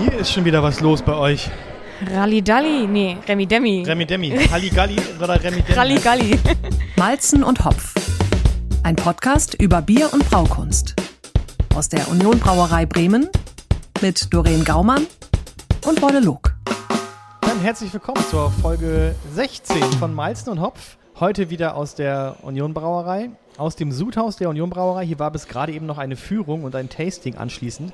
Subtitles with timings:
[0.00, 1.50] Hier ist schon wieder was los bei euch.
[2.10, 3.84] Rallidalli, nee, Remi Demi.
[3.86, 4.30] Remi Demi.
[4.50, 5.72] Halligalli oder Remi Demi.
[5.78, 6.38] Ralligalli.
[6.96, 7.92] Malzen und Hopf.
[8.82, 10.94] Ein Podcast über Bier und Braukunst.
[11.74, 13.28] Aus der Union Brauerei Bremen
[14.00, 15.06] mit Doreen Gaumann
[15.86, 16.54] und Bolle Log.
[17.42, 20.96] Dann herzlich willkommen zur Folge 16 von Malzen und Hopf.
[21.22, 25.06] Heute wieder aus der Union Brauerei, aus dem Sudhaus der Union Brauerei.
[25.06, 27.92] Hier war bis gerade eben noch eine Führung und ein Tasting anschließend.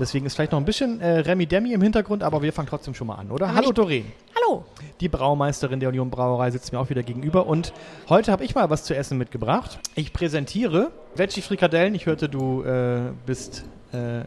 [0.00, 2.94] Deswegen ist vielleicht noch ein bisschen äh, Remi Demi im Hintergrund, aber wir fangen trotzdem
[2.94, 3.46] schon mal an, oder?
[3.46, 4.06] Aber Hallo Doreen.
[4.34, 4.64] Hallo.
[4.98, 7.72] Die Braumeisterin der Union Brauerei sitzt mir auch wieder gegenüber und
[8.08, 9.78] heute habe ich mal was zu essen mitgebracht.
[9.94, 11.94] Ich präsentiere Veggie-Frikadellen.
[11.94, 14.22] Ich hörte, du äh, bist äh,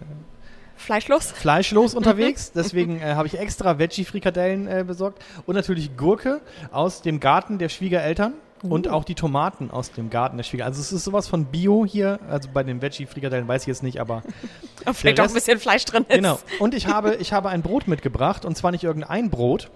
[0.77, 1.31] Fleischlos?
[1.31, 6.41] fleischlos unterwegs, deswegen äh, habe ich extra Veggie-Frikadellen äh, besorgt und natürlich Gurke
[6.72, 10.73] aus dem Garten der Schwiegereltern und auch die Tomaten aus dem Garten der Schwiegereltern.
[10.73, 14.00] Also es ist sowas von Bio hier, also bei den Veggie-Frikadellen weiß ich jetzt nicht,
[14.00, 14.23] aber
[14.94, 16.16] Vielleicht auch ein bisschen Fleisch drin ist.
[16.16, 16.40] Genau.
[16.59, 19.70] Und ich habe, ich habe ein Brot mitgebracht und zwar nicht irgendein Brot,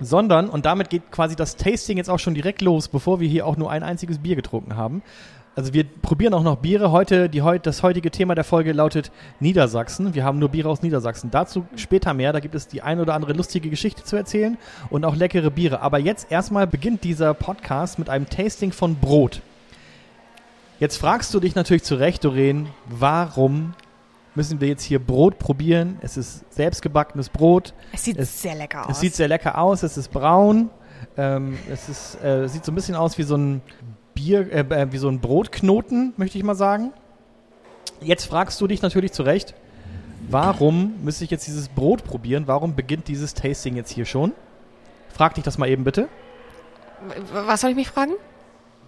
[0.00, 3.46] sondern, und damit geht quasi das Tasting jetzt auch schon direkt los, bevor wir hier
[3.46, 5.02] auch nur ein einziges Bier getrunken haben.
[5.56, 6.92] Also wir probieren auch noch Biere.
[6.92, 10.14] Heute, die, das heutige Thema der Folge lautet Niedersachsen.
[10.14, 11.30] Wir haben nur Biere aus Niedersachsen.
[11.30, 12.32] Dazu später mehr.
[12.32, 14.56] Da gibt es die ein oder andere lustige Geschichte zu erzählen
[14.90, 15.80] und auch leckere Biere.
[15.82, 19.42] Aber jetzt erstmal beginnt dieser Podcast mit einem Tasting von Brot.
[20.78, 23.74] Jetzt fragst du dich natürlich zu Recht, Doreen, warum
[24.34, 25.98] müssen wir jetzt hier Brot probieren?
[26.00, 27.74] Es ist selbstgebackenes Brot.
[27.92, 28.92] Es sieht Es- sehr lecker aus.
[28.92, 29.82] Es sieht sehr lecker aus.
[29.82, 30.70] Es ist braun.
[31.16, 33.60] Ähm, es ist, äh, sieht so ein bisschen aus wie so ein
[34.20, 36.92] Bier, äh, äh, wie so ein Brotknoten, möchte ich mal sagen.
[38.02, 39.54] Jetzt fragst du dich natürlich zu Recht,
[40.28, 42.46] warum müsste ich jetzt dieses Brot probieren?
[42.46, 44.32] Warum beginnt dieses Tasting jetzt hier schon?
[45.08, 46.08] Frag dich das mal eben bitte.
[47.32, 48.12] Was soll ich mich fragen?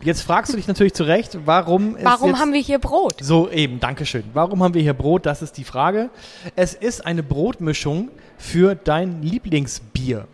[0.03, 3.15] Jetzt fragst du dich natürlich zu Recht, warum es Warum haben wir hier Brot?
[3.21, 4.25] so, eben, Dankeschön.
[4.35, 5.25] Warum haben wir hier Brot?
[5.25, 6.11] Das ist die Frage.
[6.57, 10.27] Es ist eine Brotmischung für dein Lieblingsbier.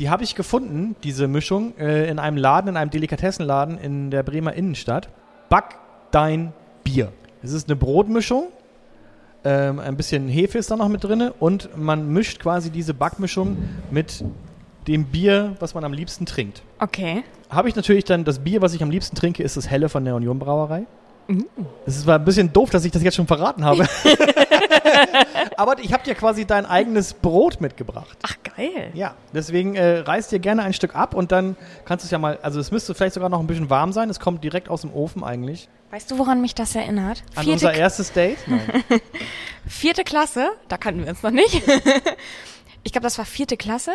[0.00, 4.22] Die habe ich gefunden, diese Mischung, äh, in einem Laden, in einem Delikatessenladen in der
[4.22, 5.10] Bremer Innenstadt.
[5.50, 5.76] Back
[6.10, 7.12] dein Bier.
[7.42, 8.48] Es ist eine Brotmischung.
[9.44, 13.58] Ähm, ein bisschen Hefe ist da noch mit drin und man mischt quasi diese Backmischung
[13.90, 14.24] mit
[14.88, 16.62] dem Bier, was man am liebsten trinkt.
[16.78, 17.22] Okay.
[17.50, 20.06] Habe ich natürlich dann das Bier, was ich am liebsten trinke, ist das helle von
[20.06, 20.86] der Union Brauerei.
[21.86, 23.86] Es ist zwar ein bisschen doof, dass ich das jetzt schon verraten habe.
[25.56, 28.18] Aber ich habe dir quasi dein eigenes Brot mitgebracht.
[28.22, 28.90] Ach, geil.
[28.94, 32.18] Ja, deswegen äh, reiß dir gerne ein Stück ab und dann kannst du es ja
[32.18, 34.10] mal, also es müsste vielleicht sogar noch ein bisschen warm sein.
[34.10, 35.68] Es kommt direkt aus dem Ofen eigentlich.
[35.90, 37.22] Weißt du, woran mich das erinnert?
[37.34, 38.38] An Vierte, unser erstes Date?
[38.46, 38.60] Nein.
[39.66, 41.62] vierte Klasse, da kannten wir uns noch nicht.
[42.84, 43.92] ich glaube, das war vierte Klasse.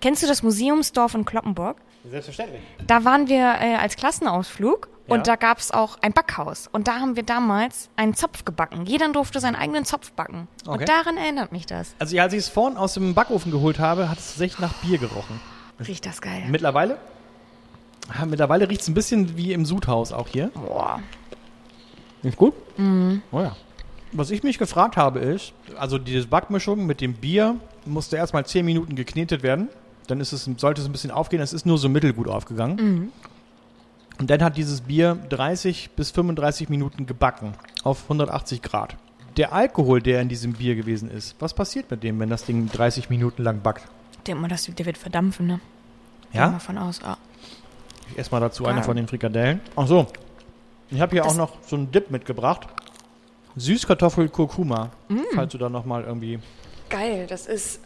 [0.00, 1.78] Kennst du das Museumsdorf in Kloppenburg?
[2.08, 2.62] Selbstverständlich.
[2.86, 4.88] Da waren wir äh, als Klassenausflug.
[5.08, 6.68] Und da gab es auch ein Backhaus.
[6.70, 8.86] Und da haben wir damals einen Zopf gebacken.
[8.86, 10.48] Jeder durfte seinen eigenen Zopf backen.
[10.66, 10.80] Okay.
[10.80, 11.94] Und daran erinnert mich das.
[11.98, 14.74] Also ja, als ich es vorhin aus dem Backofen geholt habe, hat es tatsächlich nach
[14.74, 15.40] Bier gerochen.
[15.86, 16.44] Riecht das geil.
[16.48, 16.98] Mittlerweile?
[18.08, 20.48] Ah, mittlerweile riecht es ein bisschen wie im Sudhaus auch hier.
[20.54, 21.00] Boah.
[22.22, 22.54] Ist gut?
[22.78, 23.22] Mhm.
[23.30, 23.56] Oh ja.
[24.12, 28.64] Was ich mich gefragt habe ist, also diese Backmischung mit dem Bier musste erstmal 10
[28.64, 29.68] Minuten geknetet werden.
[30.06, 31.42] Dann ist es, sollte es ein bisschen aufgehen.
[31.42, 33.12] Es ist nur so mittelgut aufgegangen.
[34.18, 38.96] Und dann hat dieses Bier 30 bis 35 Minuten gebacken auf 180 Grad.
[39.36, 42.68] Der Alkohol, der in diesem Bier gewesen ist, was passiert mit dem, wenn das Ding
[42.68, 43.86] 30 Minuten lang backt?
[44.26, 45.60] Denk mal, das, der wird verdampfen, ne?
[46.32, 46.58] Geh mal Ja?
[46.58, 47.00] von aus.
[47.04, 47.16] Ah.
[48.10, 49.60] Ich esse mal dazu eine von den Frikadellen.
[49.76, 50.06] Ach so.
[50.90, 52.66] Ich habe hier Das- auch noch so einen Dip mitgebracht.
[53.56, 54.90] Süßkartoffel Kurkuma.
[55.34, 56.38] Falls du da noch mal irgendwie
[56.88, 57.80] Geil, das ist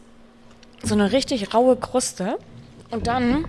[0.82, 2.38] so eine richtig raue Kruste.
[2.90, 3.46] Und dann,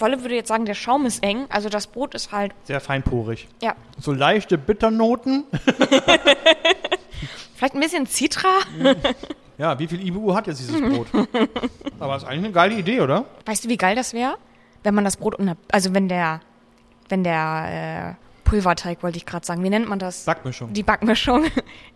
[0.00, 1.46] Wolle würde jetzt sagen, der Schaum ist eng.
[1.48, 3.48] Also das Brot ist halt, sehr feinporig.
[3.62, 5.44] ja, So leichte Bitternoten.
[7.56, 8.48] vielleicht ein bisschen Citra.
[9.58, 11.06] Ja, wie viel IBU hat jetzt dieses Brot?
[11.98, 13.24] Aber ist eigentlich eine geile Idee, oder?
[13.46, 14.36] Weißt du, wie geil das wäre?
[14.82, 16.40] Wenn man das Brot unter, also wenn der,
[17.08, 20.26] wenn der äh, Pulverteig, wollte ich gerade sagen, wie nennt man das?
[20.26, 20.74] Backmischung.
[20.74, 21.46] Die Backmischung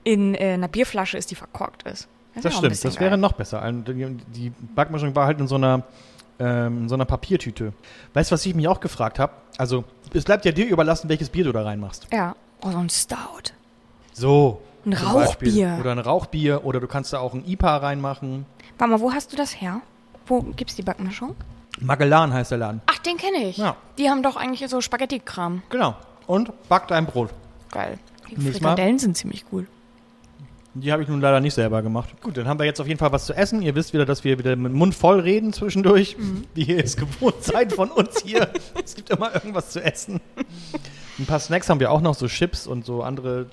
[0.04, 2.08] in äh, einer Bierflasche ist, die verkorkt ist.
[2.34, 3.18] das ein stimmt, das wäre geil.
[3.18, 3.70] noch besser.
[3.70, 5.82] Die die Backmischung war halt in so einer,
[6.40, 7.72] ähm, in so einer Papiertüte.
[8.14, 9.32] Weißt du, was ich mich auch gefragt habe?
[9.58, 12.08] Also, es bleibt ja dir überlassen, welches Bier du da reinmachst.
[12.12, 13.52] Ja, oh, so ein Stout.
[14.12, 14.62] So.
[14.84, 15.48] Ein zum Beispiel.
[15.50, 15.76] Rauchbier.
[15.80, 16.64] Oder ein Rauchbier.
[16.64, 18.46] Oder du kannst da auch ein IPA reinmachen.
[18.78, 19.82] Warte mal, wo hast du das her?
[20.26, 21.36] Wo gibt's die Backmischung?
[21.80, 22.80] Magellan heißt der Laden.
[22.86, 23.58] Ach, den kenne ich.
[23.58, 23.76] Ja.
[23.98, 25.62] Die haben doch eigentlich so Spaghetti-Kram.
[25.68, 25.94] Genau.
[26.26, 27.30] Und back dein Brot.
[27.70, 27.98] Geil.
[28.30, 28.70] Die Nächstes Mal.
[28.70, 29.66] Frikadellen sind ziemlich cool.
[30.74, 32.10] Die habe ich nun leider nicht selber gemacht.
[32.22, 33.60] Gut, dann haben wir jetzt auf jeden Fall was zu essen.
[33.60, 36.16] Ihr wisst wieder, dass wir wieder mit dem Mund voll reden zwischendurch,
[36.54, 38.48] wie ihr es gewohnt seid von uns hier.
[38.84, 40.20] es gibt immer irgendwas zu essen.
[41.18, 43.46] Ein paar Snacks haben wir auch noch, so Chips und so andere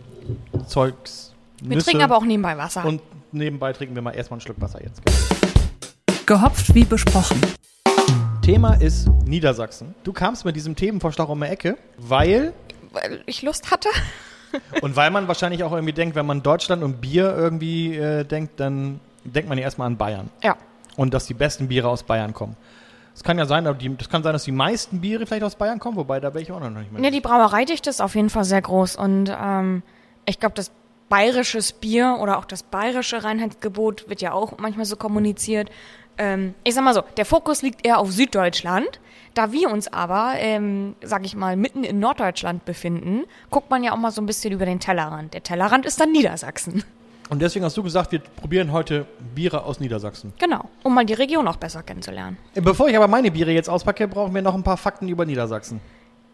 [0.68, 1.34] Zeugs.
[1.64, 2.86] Wir trinken aber auch nebenbei Wasser.
[2.86, 5.02] Und nebenbei trinken wir mal erstmal einen Schluck Wasser jetzt.
[6.28, 7.42] Gehopft wie besprochen.
[8.44, 9.96] Thema ist Niedersachsen.
[10.04, 12.54] Du kamst mit diesem Themenvorschlag um die Ecke, weil
[12.94, 13.90] Weil ich Lust hatte.
[14.82, 18.60] Und weil man wahrscheinlich auch irgendwie denkt, wenn man Deutschland und Bier irgendwie äh, denkt,
[18.60, 20.56] dann denkt man ja erstmal an Bayern Ja.
[20.96, 22.56] und dass die besten Biere aus Bayern kommen.
[23.16, 23.64] Es kann ja sein,
[23.98, 26.52] das kann sein, dass die meisten Biere vielleicht aus Bayern kommen, wobei da wäre ich
[26.52, 27.02] auch noch nicht mehr.
[27.02, 29.82] Ne, die Brauereidichte ist auf jeden Fall sehr groß und ähm,
[30.26, 30.72] ich glaube, das
[31.10, 35.70] bayerisches Bier oder auch das bayerische Reinheitsgebot wird ja auch manchmal so kommuniziert.
[36.18, 39.00] Ähm, ich sag mal so, der Fokus liegt eher auf Süddeutschland.
[39.38, 43.94] Da wir uns aber, ähm, sag ich mal, mitten in Norddeutschland befinden, guckt man ja
[43.94, 45.36] auch mal so ein bisschen über den Tellerrand.
[45.36, 46.84] Der Tellerrand ist dann Niedersachsen.
[47.30, 49.06] Und deswegen hast du gesagt, wir probieren heute
[49.36, 50.34] Biere aus Niedersachsen.
[50.40, 52.38] Genau, um mal die Region auch besser kennenzulernen.
[52.56, 55.24] Äh, Bevor ich aber meine Biere jetzt auspacke, brauchen wir noch ein paar Fakten über
[55.24, 55.82] Niedersachsen.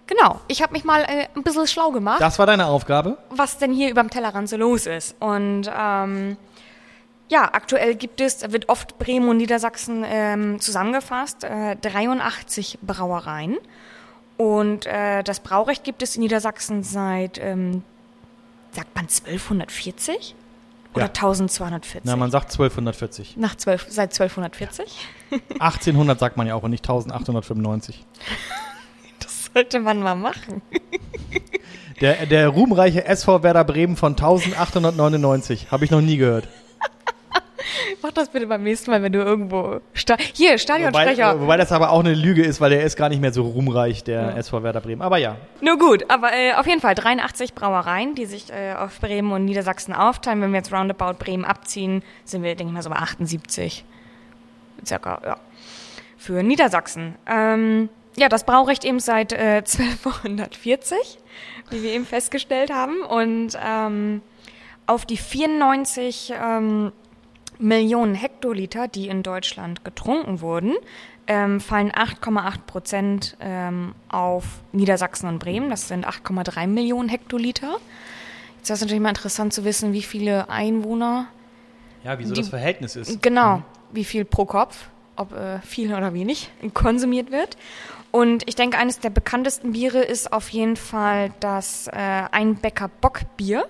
[0.08, 2.22] Genau, ich habe mich mal äh, ein bisschen schlau gemacht.
[2.22, 3.18] Das war deine Aufgabe.
[3.32, 5.16] was denn hier überm Tellerrand so los ist.
[5.20, 6.38] Und ähm,
[7.30, 13.58] ja, aktuell gibt es, wird oft Bremen und Niedersachsen ähm, zusammengefasst, äh, 83 Brauereien.
[14.38, 17.84] Und äh, das Braurecht gibt es in Niedersachsen seit, ähm,
[18.72, 20.36] sagt man 1240
[20.94, 21.08] oder Ja.
[21.10, 22.02] 1240?
[22.04, 23.38] Na, man sagt 1240.
[23.38, 25.08] Nach 12, seit 1240?
[25.60, 28.06] 1800 sagt man ja auch und nicht 1895.
[29.20, 30.62] Das sollte man mal machen.
[32.02, 35.72] Der, der ruhmreiche SV Werder Bremen von 1899.
[35.72, 36.48] Habe ich noch nie gehört.
[38.02, 39.80] Mach das bitte beim nächsten Mal, wenn du irgendwo...
[39.94, 41.34] Sta Hier, Stadionsprecher.
[41.34, 43.44] Wobei, wobei das aber auch eine Lüge ist, weil der ist gar nicht mehr so
[43.44, 45.02] ruhmreich, der SV Werder Bremen.
[45.02, 49.00] Aber ja, Nur gut, aber äh, auf jeden Fall 83 Brauereien, die sich äh, auf
[49.00, 50.42] Bremen und Niedersachsen aufteilen.
[50.42, 53.86] Wenn wir jetzt roundabout Bremen abziehen, sind wir, denke ich mal, so bei 78.
[54.86, 55.38] Circa, ja.
[56.18, 57.16] Für Niedersachsen.
[57.26, 60.98] Ähm, ja, das Braurecht eben seit äh, 1240,
[61.70, 63.02] wie wir eben festgestellt haben.
[63.02, 64.22] Und ähm,
[64.86, 66.92] auf die 94 ähm,
[67.64, 70.74] Millionen Hektoliter, die in Deutschland getrunken wurden,
[71.28, 74.44] ähm, fallen 8,8 Prozent ähm, auf
[74.74, 75.70] Niedersachsen und Bremen.
[75.70, 77.78] Das sind 8,3 Millionen Hektoliter.
[78.58, 81.28] Jetzt ist es natürlich mal interessant zu wissen, wie viele Einwohner,
[82.04, 83.22] ja, wieso Die- das Verhältnis ist.
[83.22, 83.62] genau,
[83.94, 87.56] wie viel pro Kopf, ob äh, viel oder wenig, konsumiert wird.
[88.12, 91.94] Und ich denke, eines der bekanntesten Biere ist auf jeden Fall das äh,
[92.32, 93.66] Einbecker Bockbier.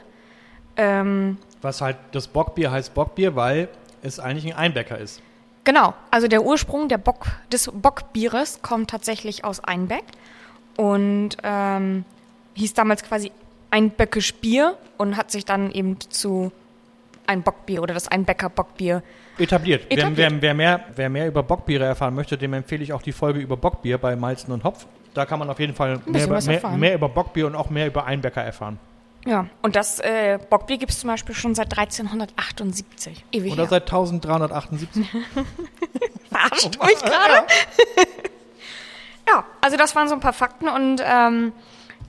[0.75, 3.69] Ähm, Was halt, das Bockbier heißt Bockbier, weil
[4.04, 5.22] es eigentlich ein Einbäcker ist.
[5.64, 10.04] Genau, also der Ursprung der Bock, des Bockbieres kommt tatsächlich aus Einbeck
[10.76, 12.04] und ähm,
[12.56, 13.32] hieß damals quasi
[13.72, 16.52] Einböckisch Bier und hat sich dann eben zu
[17.26, 19.02] ein Bockbier oder das Einbäcker Bockbier.
[19.38, 19.90] Etabliert.
[19.90, 20.18] Etabliert.
[20.18, 23.14] Wer, wer, wer, mehr, wer mehr über Bockbiere erfahren möchte, dem empfehle ich auch die
[23.14, 24.86] Folge über Bockbier bei Malzen und Hopf.
[25.14, 27.88] Da kann man auf jeden Fall mehr über, mehr, mehr über Bockbier und auch mehr
[27.88, 28.80] über Einbäcker erfahren.
[29.25, 33.24] Ja, und das äh, Bockbier gibt es zum Beispiel schon seit 1378.
[33.31, 33.70] Ewig Oder her.
[33.70, 35.08] seit 1378.
[36.30, 37.48] Verarscht euch gerade?
[39.28, 41.54] ja, also das waren so ein paar Fakten und ähm,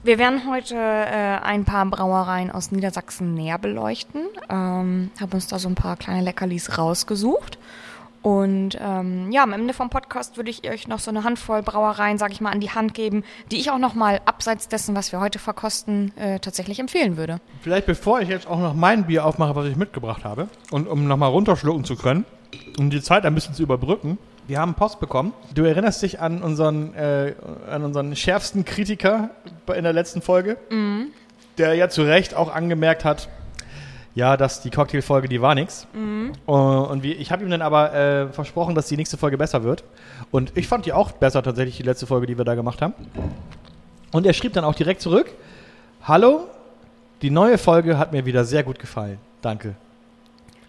[0.03, 4.21] wir werden heute äh, ein paar Brauereien aus Niedersachsen näher beleuchten.
[4.49, 7.57] Ähm, haben uns da so ein paar kleine Leckerlis rausgesucht.
[8.25, 12.17] Und ähm, ja, am Ende vom Podcast würde ich euch noch so eine Handvoll Brauereien,
[12.17, 15.11] sage ich mal, an die Hand geben, die ich auch noch mal abseits dessen, was
[15.11, 17.39] wir heute verkosten, äh, tatsächlich empfehlen würde.
[17.61, 21.05] Vielleicht bevor ich jetzt auch noch mein Bier aufmache, was ich mitgebracht habe, und um
[21.05, 22.25] nochmal runterschlucken zu können,
[22.79, 24.17] um die Zeit ein bisschen zu überbrücken.
[24.47, 25.31] Wir haben Post bekommen.
[25.53, 27.35] Du erinnerst dich an unseren, äh,
[27.69, 29.29] an unseren schärfsten Kritiker
[29.71, 30.57] in der letzten Folge,
[31.59, 33.29] der ja zu Recht auch angemerkt hat,
[34.15, 35.85] ja, dass die Cocktailfolge, die war nix.
[36.45, 39.83] Und wie, ich habe ihm dann aber äh, versprochen, dass die nächste Folge besser wird.
[40.31, 42.93] Und ich fand die auch besser tatsächlich, die letzte Folge, die wir da gemacht haben.
[44.11, 45.27] Und er schrieb dann auch direkt zurück,
[46.03, 46.47] Hallo,
[47.21, 49.17] die neue Folge hat mir wieder sehr gut gefallen.
[49.41, 49.75] Danke.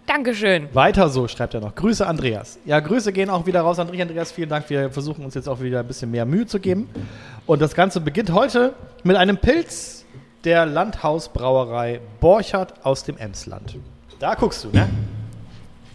[0.06, 0.68] Dankeschön.
[0.72, 1.74] Weiter so, schreibt er noch.
[1.74, 2.58] Grüße, Andreas.
[2.64, 4.32] Ja, Grüße gehen auch wieder raus an dich, Andreas.
[4.32, 4.70] Vielen Dank.
[4.70, 6.88] Wir versuchen uns jetzt auch wieder ein bisschen mehr Mühe zu geben.
[7.44, 8.72] Und das Ganze beginnt heute
[9.04, 10.05] mit einem Pilz
[10.46, 13.76] der Landhausbrauerei Borchert aus dem Emsland.
[14.20, 14.88] Da guckst du, ne?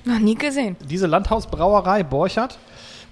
[0.04, 0.76] Noch nie gesehen.
[0.90, 2.60] Diese Landhausbrauerei Borchert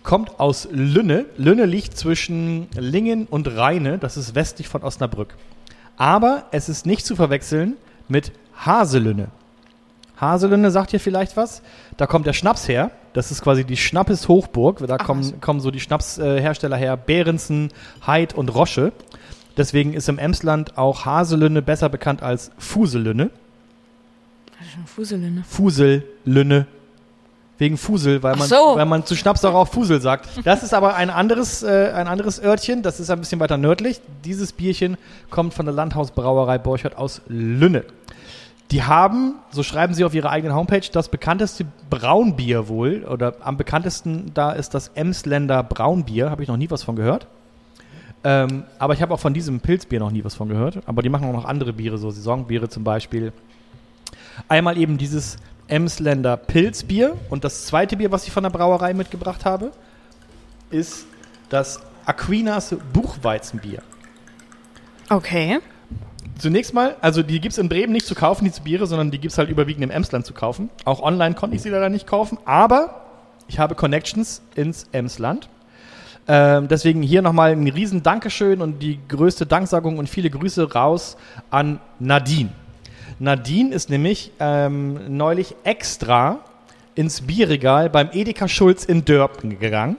[0.04, 1.26] kommt aus Lünne.
[1.38, 3.98] Lünne liegt zwischen Lingen und Rheine.
[3.98, 5.36] Das ist westlich von Osnabrück.
[5.96, 7.78] Aber es ist nicht zu verwechseln
[8.10, 9.30] mit Haselünne.
[10.20, 11.62] Haselünne sagt hier vielleicht was.
[11.96, 12.92] Da kommt der Schnaps her.
[13.14, 14.86] Das ist quasi die Schnappes-Hochburg.
[14.86, 16.98] Da Ach, kommen, kommen so die Schnapshersteller her.
[16.98, 17.72] Behrensen,
[18.06, 18.92] Heid und Rosche.
[19.60, 23.30] Deswegen ist im Emsland auch Haselünne besser bekannt als Fuselünne.
[24.86, 25.44] Fuselinne.
[25.46, 26.66] Fusel-Lünne.
[27.58, 28.56] Wegen Fusel, weil man, so.
[28.76, 30.30] weil man zu Schnaps auch Fusel sagt.
[30.46, 34.00] Das ist aber ein anderes, äh, ein anderes Örtchen, das ist ein bisschen weiter nördlich.
[34.24, 34.96] Dieses Bierchen
[35.30, 37.84] kommt von der Landhausbrauerei Borchert aus Lünne.
[38.72, 43.04] Die haben, so schreiben sie auf ihrer eigenen Homepage, das bekannteste Braunbier wohl.
[43.04, 46.30] Oder am bekanntesten da ist das Emsländer Braunbier.
[46.30, 47.28] Habe ich noch nie was von gehört.
[48.24, 50.80] Ähm, aber ich habe auch von diesem Pilzbier noch nie was von gehört.
[50.86, 53.32] Aber die machen auch noch andere Biere, so Saisonbiere zum Beispiel.
[54.48, 57.16] Einmal eben dieses Emsländer Pilzbier.
[57.30, 59.72] Und das zweite Bier, was ich von der Brauerei mitgebracht habe,
[60.70, 61.06] ist
[61.50, 63.82] das Aquinas Buchweizenbier.
[65.10, 65.60] Okay.
[66.38, 69.20] Zunächst mal, also die gibt es in Bremen nicht zu kaufen, diese Biere, sondern die
[69.20, 70.70] gibt es halt überwiegend im Emsland zu kaufen.
[70.86, 73.06] Auch online konnte ich sie leider nicht kaufen, aber
[73.48, 75.50] ich habe Connections ins Emsland.
[76.32, 81.18] Ähm, deswegen hier nochmal ein riesen Dankeschön und die größte Danksagung und viele Grüße raus
[81.50, 82.52] an Nadine.
[83.18, 86.38] Nadine ist nämlich ähm, neulich extra
[86.94, 89.98] ins Bierregal beim Edeka Schulz in Dörpen gegangen.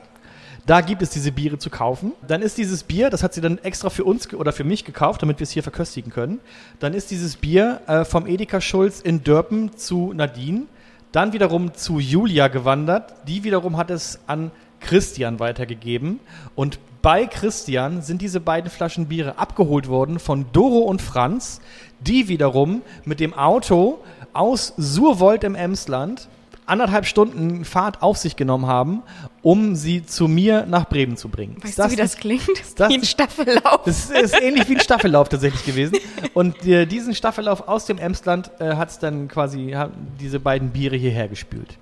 [0.67, 2.13] Da gibt es diese Biere zu kaufen.
[2.29, 5.23] Dann ist dieses Bier, das hat sie dann extra für uns oder für mich gekauft,
[5.23, 6.39] damit wir es hier verköstigen können.
[6.79, 10.67] Dann ist dieses Bier äh, vom Edeka Schulz in Dörpen zu Nadine,
[11.11, 13.15] dann wiederum zu Julia gewandert.
[13.27, 16.21] Die wiederum hat es an Christian weitergegeben.
[16.55, 21.61] Und bei Christian sind diese beiden Flaschen Biere abgeholt worden von Doro und Franz,
[22.01, 23.99] die wiederum mit dem Auto
[24.33, 26.29] aus Surwold im Emsland
[26.71, 29.03] anderthalb Stunden Fahrt auf sich genommen haben,
[29.43, 31.57] um sie zu mir nach Bremen zu bringen.
[31.61, 32.49] Weißt Ist du, wie das klingt?
[32.77, 33.81] das wie ein Staffellauf.
[33.85, 35.97] das ist ähnlich wie ein Staffellauf tatsächlich gewesen.
[36.33, 40.71] Und äh, diesen Staffellauf aus dem Emsland äh, hat es dann quasi haben diese beiden
[40.71, 41.79] Biere hierher gespült.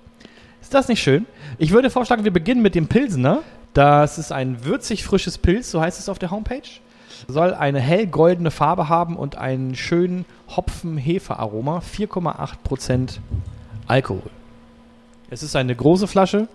[0.69, 1.25] Ist das nicht schön?
[1.57, 3.41] Ich würde vorschlagen, wir beginnen mit dem Pilsener.
[3.73, 6.61] Das ist ein würzig frisches Pilz, so heißt es auf der Homepage.
[7.27, 11.79] Soll eine hellgoldene Farbe haben und einen schönen Hopfen-Hefe-Aroma.
[11.79, 13.17] 4,8%
[13.87, 14.29] Alkohol.
[15.31, 16.47] Es ist eine große Flasche,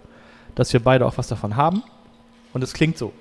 [0.54, 1.82] dass wir beide auch was davon haben.
[2.52, 3.12] Und es klingt so.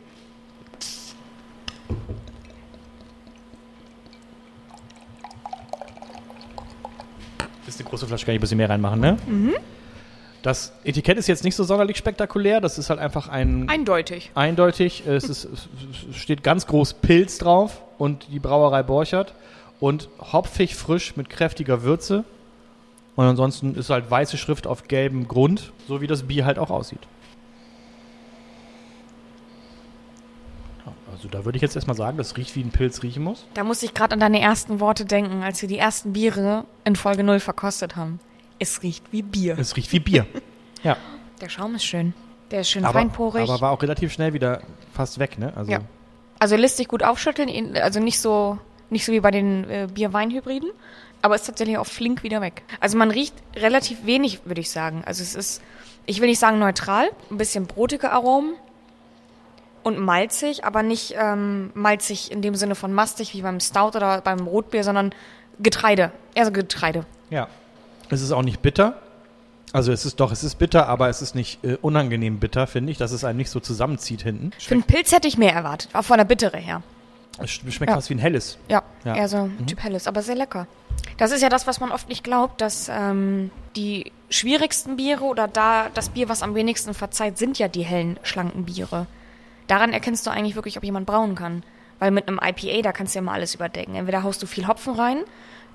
[7.66, 9.18] Ist eine große Flasche, kann ich ein bisschen mehr reinmachen, ne?
[10.44, 12.60] Das Etikett ist jetzt nicht so sonderlich spektakulär.
[12.60, 14.30] Das ist halt einfach ein Eindeutig.
[14.36, 15.08] eindeutig.
[15.08, 19.34] Es, ist, es steht ganz groß Pilz drauf und die Brauerei Borchert
[19.80, 22.26] und hopfig frisch mit kräftiger Würze.
[23.16, 26.72] Und ansonsten ist halt weiße Schrift auf gelbem Grund, so wie das Bier halt auch
[26.72, 27.08] aussieht.
[31.10, 33.46] Also da würde ich jetzt erstmal sagen, das riecht wie ein Pilz riechen muss.
[33.54, 36.98] Da musste ich gerade an deine ersten Worte denken, als wir die ersten Biere in
[36.98, 38.20] Folge 0 verkostet haben.
[38.64, 39.58] Es riecht wie Bier.
[39.60, 40.26] Es riecht wie Bier.
[40.84, 40.96] ja.
[41.42, 42.14] Der Schaum ist schön.
[42.50, 43.44] Der ist schön Aber, feinporig.
[43.44, 44.62] aber war auch relativ schnell wieder
[44.94, 45.52] fast weg, ne?
[45.54, 45.80] Also Ja.
[46.40, 48.58] Also lässt sich gut aufschütteln, also nicht so,
[48.90, 50.72] nicht so wie bei den äh, Bier-Wein-Hybriden,
[51.22, 52.64] aber ist tatsächlich auch flink wieder weg.
[52.80, 55.04] Also man riecht relativ wenig, würde ich sagen.
[55.06, 55.62] Also es ist,
[56.06, 58.56] ich will nicht sagen neutral, ein bisschen brotige Aromen
[59.84, 64.22] und malzig, aber nicht ähm, malzig in dem Sinne von mastig wie beim Stout oder
[64.22, 65.14] beim Rotbier, sondern
[65.60, 67.06] Getreide, eher so Getreide.
[67.30, 67.48] Ja.
[68.14, 69.00] Es ist auch nicht bitter.
[69.72, 72.92] Also es ist doch, es ist bitter, aber es ist nicht äh, unangenehm bitter, finde
[72.92, 74.52] ich, dass es einem nicht so zusammenzieht hinten.
[74.60, 76.84] Für einen Pilz hätte ich mehr erwartet, auch von der Bittere her.
[77.40, 77.96] Es sch- schmeckt Ja.
[77.96, 78.60] fast wie ein helles.
[78.70, 79.16] Ja, Ja.
[79.16, 80.68] eher so Typ Helles, aber sehr lecker.
[81.18, 85.48] Das ist ja das, was man oft nicht glaubt, dass ähm, die schwierigsten Biere oder
[85.48, 89.08] da das Bier, was am wenigsten verzeiht, sind ja die hellen, schlanken Biere.
[89.66, 91.64] Daran erkennst du eigentlich wirklich, ob jemand brauen kann.
[91.98, 93.96] Weil mit einem IPA, da kannst du ja mal alles überdecken.
[93.96, 95.24] Entweder haust du viel Hopfen rein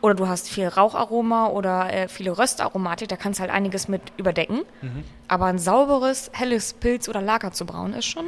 [0.01, 4.01] oder du hast viel Raucharoma oder äh, viele Röstaromatik, da kannst du halt einiges mit
[4.17, 4.61] überdecken.
[5.27, 8.25] Aber ein sauberes, helles Pilz oder Lager zu brauen, ist schon,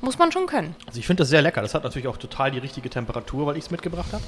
[0.00, 0.74] muss man schon können.
[0.86, 1.62] Also ich finde das sehr lecker.
[1.62, 4.22] Das hat natürlich auch total die richtige Temperatur, weil ich es mitgebracht habe.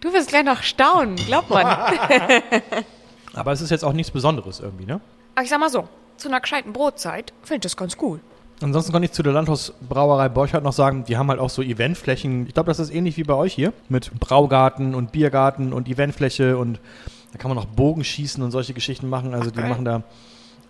[0.00, 1.66] Du wirst gleich noch staunen, glaubt man.
[3.34, 5.00] Aber es ist jetzt auch nichts Besonderes irgendwie, ne?
[5.34, 8.20] Aber ich sag mal so, zu einer gescheiten Brotzeit finde ich das ganz cool.
[8.60, 12.46] Ansonsten kann ich zu der Landhausbrauerei Borchardt noch sagen, die haben halt auch so Eventflächen.
[12.46, 13.72] Ich glaube, das ist ähnlich wie bei euch hier.
[13.88, 16.80] Mit Braugarten und Biergarten und Eventfläche und
[17.32, 19.34] da kann man noch Bogenschießen und solche Geschichten machen.
[19.34, 20.02] Also die machen da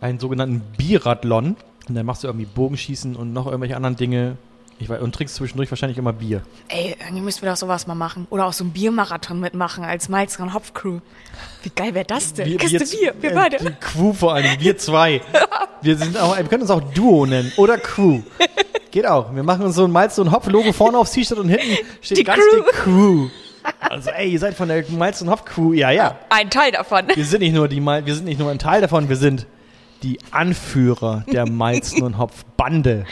[0.00, 1.56] einen sogenannten Bierradlon.
[1.88, 4.36] Und dann machst du irgendwie Bogenschießen und noch irgendwelche anderen Dinge.
[4.80, 6.42] Ich weiß, und trinkst zwischendurch wahrscheinlich immer Bier.
[6.68, 8.28] Ey, irgendwie müssen wir doch sowas mal machen.
[8.30, 11.00] Oder auch so einen Biermarathon mitmachen als Malz- und Hopfcrew.
[11.64, 12.56] Wie geil wäre das denn?
[12.58, 13.56] Kiste Bier, wir äh, beide.
[13.58, 15.20] Die Crew vor allem, wir zwei.
[15.82, 18.20] Wir, sind auch, wir können uns auch Duo nennen oder Crew.
[18.92, 19.34] Geht auch.
[19.34, 22.24] Wir machen uns so ein Malz- und Hopf-Logo vorne aufs T-Shirt und hinten steht Die
[22.24, 22.56] ganz Crew.
[22.56, 23.28] dick Crew.
[23.80, 25.72] Also ey, ihr seid von der Malz- und Hopf-Crew.
[25.72, 26.16] Ja, ja.
[26.30, 27.06] Ein Teil davon.
[27.12, 29.46] Wir sind nicht nur die Mal wir sind nicht nur ein Teil davon, wir sind
[30.04, 33.04] die Anführer der Malzen- und Hopf-Bande.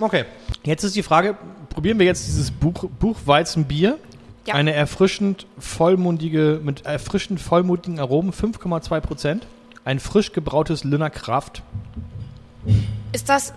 [0.00, 0.24] Okay.
[0.64, 1.36] Jetzt ist die Frage,
[1.68, 3.98] probieren wir jetzt dieses Buch, Buchweizenbier?
[4.46, 4.54] Ja.
[4.54, 9.46] Eine erfrischend vollmundige, mit erfrischend vollmundigen Aromen, 5,2 Prozent.
[9.84, 11.62] Ein frisch gebrautes Lünner Kraft.
[13.12, 13.52] Ist das.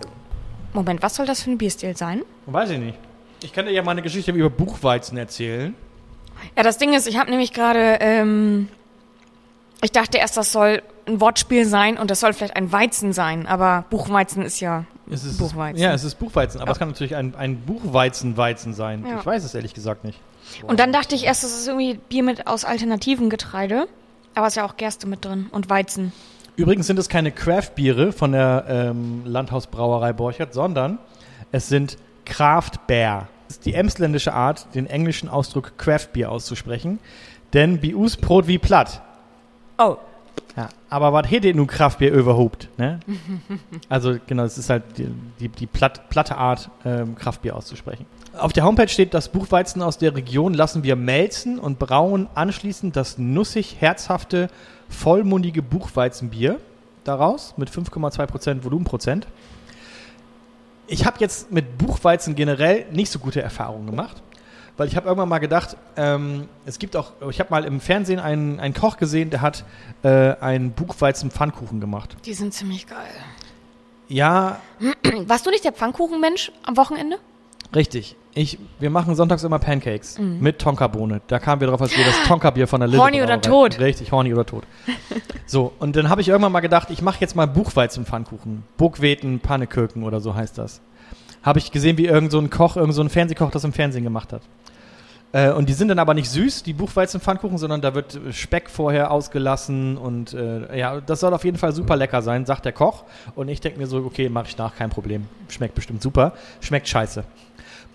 [0.72, 2.22] Moment, was soll das für ein Bierstil sein?
[2.46, 2.98] Weiß ich nicht.
[3.42, 5.74] Ich kann dir ja mal eine Geschichte über Buchweizen erzählen.
[6.56, 8.68] Ja, das Ding ist, ich habe nämlich gerade, ähm,
[9.84, 13.46] ich dachte erst, das soll ein Wortspiel sein und das soll vielleicht ein Weizen sein,
[13.46, 15.80] aber Buchweizen ist ja Es ist, Buchweizen.
[15.82, 16.72] Ja, es ist Buchweizen, aber Ja.
[16.72, 19.04] es kann natürlich ein, ein Buchweizen-Weizen sein.
[19.08, 19.18] Ja.
[19.20, 20.18] Ich weiß es ehrlich gesagt nicht.
[20.66, 23.86] Und dann dachte ich erst, das ist irgendwie Bier mit aus alternativen Getreide,
[24.34, 26.12] aber es ist ja auch Gerste mit drin und Weizen.
[26.56, 30.98] Übrigens sind es keine Craft-Biere von der ähm, Landhausbrauerei Borchert, sondern
[31.52, 33.28] es sind Craft Beer.
[33.48, 36.98] Das ist die emsländische Art, den englischen Ausdruck Craft Beer auszusprechen.
[37.52, 39.02] Denn Bius Brot wie platt.
[39.78, 39.96] Oh,
[40.56, 42.68] Ja, aber was hätte nun Kraftbier überhaupt?
[42.78, 43.00] Ne?
[43.88, 45.08] also genau, es ist halt die,
[45.40, 48.06] die, die platt, platte Art, ähm, Kraftbier auszusprechen.
[48.38, 52.96] Auf der Homepage steht, das Buchweizen aus der Region lassen wir melzen und brauen anschließend
[52.96, 54.48] das nussig herzhafte,
[54.88, 56.58] vollmundige Buchweizenbier
[57.04, 59.26] daraus mit 5,2% Volumenprozent.
[60.86, 64.22] Ich habe jetzt mit Buchweizen generell nicht so gute Erfahrungen gemacht.
[64.76, 68.18] Weil ich habe irgendwann mal gedacht, ähm, es gibt auch, ich habe mal im Fernsehen
[68.18, 69.64] einen, einen Koch gesehen, der hat
[70.02, 72.16] äh, einen Buchweizen-Pfannkuchen gemacht.
[72.24, 72.98] die sind ziemlich geil.
[74.08, 74.60] Ja,
[75.26, 77.18] Warst du nicht der Pfannkuchenmensch am Wochenende?
[77.74, 78.16] richtig.
[78.36, 81.20] Ich, wir machen sonntags immer Pancakes mit Tonkabohne.
[81.28, 83.78] Da kamen wir drauf, als wir das Tonkabier von der Lille Horny oder tot.
[83.78, 84.64] Richtig, horny oder tot.
[85.46, 88.64] so, und dann habe ich irgendwann mal gedacht, ich mache jetzt mal Buchweizen-Pfannkuchen.
[88.76, 90.80] Burgweten, Pannekirken oder so heißt das.
[91.44, 94.02] Habe ich gesehen, wie irgend so ein Koch, irgend so ein Fernsehkoch das im Fernsehen
[94.02, 94.42] gemacht hat.
[95.32, 99.10] Äh, und die sind dann aber nicht süß, die Buchweizenpfannkuchen, sondern da wird Speck vorher
[99.10, 103.04] ausgelassen und äh, ja, das soll auf jeden Fall super lecker sein, sagt der Koch.
[103.34, 105.26] Und ich denke mir so, okay, mache ich nach, kein Problem.
[105.48, 106.32] Schmeckt bestimmt super.
[106.60, 107.24] Schmeckt scheiße.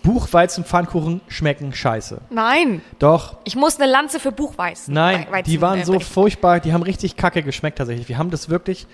[0.02, 2.20] Buchweizenpfannkuchen schmecken scheiße.
[2.30, 2.80] Nein.
[2.98, 4.94] Doch, Ich muss eine Lanze für Buchweizen.
[4.94, 8.08] nein, Weizen, die waren äh, so furchtbar, die haben richtig kacke geschmeckt tatsächlich.
[8.08, 8.86] Wir haben das wirklich,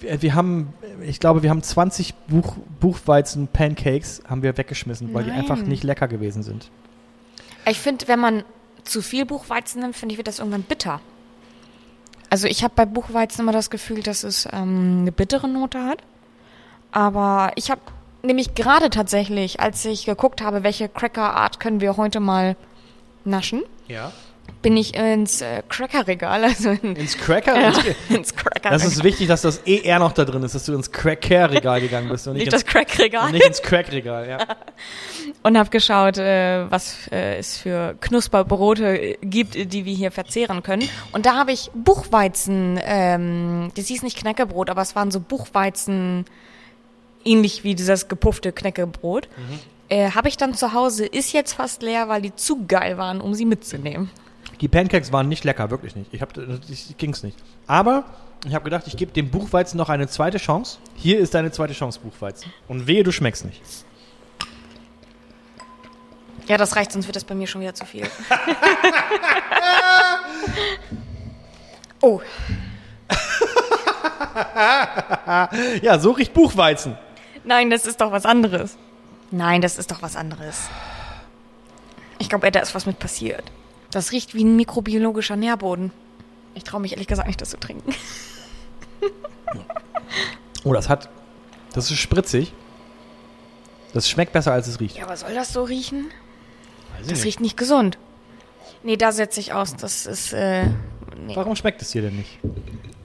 [0.00, 0.72] wir, wir haben,
[1.02, 5.40] ich glaube, wir haben 20 Buch, Buchweizen-Pancakes haben wir weggeschmissen, weil die Nein.
[5.40, 6.70] einfach nicht lecker gewesen sind.
[7.66, 8.44] Ich finde, wenn man
[8.84, 11.00] zu viel Buchweizen nimmt, finde ich, wird das irgendwann bitter.
[12.30, 16.02] Also ich habe bei Buchweizen immer das Gefühl, dass es ähm, eine bittere Note hat.
[16.92, 17.80] Aber ich habe
[18.22, 22.56] nämlich gerade tatsächlich, als ich geguckt habe, welche Cracker-Art können wir heute mal
[23.24, 24.12] naschen, Ja.
[24.64, 27.54] Bin ich ins äh, Cracker-Regal, also in, Ins Cracker?
[27.54, 27.68] ja,
[28.08, 28.72] Ins, Cracker-Regal.
[28.72, 32.08] das ist wichtig, dass das ER noch da drin ist, dass du ins Cracker-Regal gegangen
[32.08, 33.26] bist und nicht, nicht das ins, Crack-Regal.
[33.26, 34.26] und nicht ins Crack-Regal.
[34.26, 34.38] Ja.
[35.42, 40.62] und habe geschaut, äh, was äh, es für Knusperbrote äh, gibt, die wir hier verzehren
[40.62, 40.88] können.
[41.12, 46.24] Und da habe ich Buchweizen, ähm, das hieß nicht Knäckebrot, aber es waren so Buchweizen,
[47.22, 49.28] ähnlich wie dieses gepuffte Knäckebrot.
[49.90, 53.20] Äh, habe ich dann zu Hause, ist jetzt fast leer, weil die zu geil waren,
[53.20, 54.10] um sie mitzunehmen.
[54.60, 56.12] Die Pancakes waren nicht lecker, wirklich nicht.
[56.12, 56.36] Ich hab,
[56.68, 57.36] ich, ging's nicht.
[57.66, 58.04] Aber
[58.46, 60.78] ich habe gedacht, ich gebe dem Buchweizen noch eine zweite Chance.
[60.96, 62.52] Hier ist deine zweite Chance, Buchweizen.
[62.68, 63.60] Und wehe, du schmeckst nicht.
[66.46, 68.06] Ja, das reicht, sonst wird das bei mir schon wieder zu viel.
[72.02, 72.20] oh,
[75.82, 76.96] Ja, so riecht Buchweizen.
[77.44, 78.76] nein, das ist doch was anderes.
[79.30, 80.68] Nein, das ist doch was anderes.
[82.18, 83.44] Ich glaube, da ist was mit passiert.
[83.94, 85.92] Das riecht wie ein mikrobiologischer Nährboden.
[86.54, 87.94] Ich traue mich ehrlich gesagt nicht, das zu trinken.
[90.64, 91.08] Oh, das hat.
[91.74, 92.52] Das ist spritzig.
[93.92, 94.96] Das schmeckt besser, als es riecht.
[94.96, 96.06] Ja, aber soll das so riechen?
[96.96, 97.24] Weiß Das nicht.
[97.24, 97.98] riecht nicht gesund.
[98.82, 99.76] Nee, da setze ich aus.
[99.76, 101.36] Das ist, äh, nee.
[101.36, 102.40] Warum schmeckt es dir denn nicht?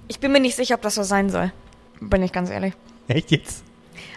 [0.07, 1.51] Ich bin mir nicht sicher, ob das so sein soll.
[1.99, 2.73] Bin ich ganz ehrlich.
[3.07, 3.63] Echt jetzt?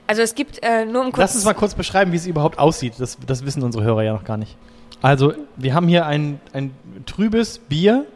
[0.07, 1.19] Also es gibt äh, nur um kurz.
[1.19, 2.95] Lass uns mal kurz beschreiben, wie es überhaupt aussieht.
[2.99, 4.57] Das, das wissen unsere Hörer ja noch gar nicht.
[5.03, 6.75] Also, wir haben hier ein, ein
[7.07, 8.07] trübes Bier.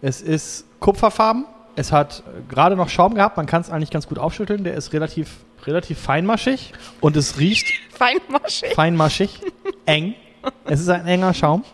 [0.00, 1.44] Es ist kupferfarben.
[1.74, 3.36] Es hat gerade noch Schaum gehabt.
[3.36, 4.64] Man kann es eigentlich ganz gut aufschütteln.
[4.64, 6.72] Der ist relativ, relativ feinmaschig.
[7.00, 8.74] Und es riecht Feinmaschig.
[8.74, 9.40] feinmaschig,
[9.86, 10.14] eng.
[10.64, 11.64] Es ist ein enger Schaum.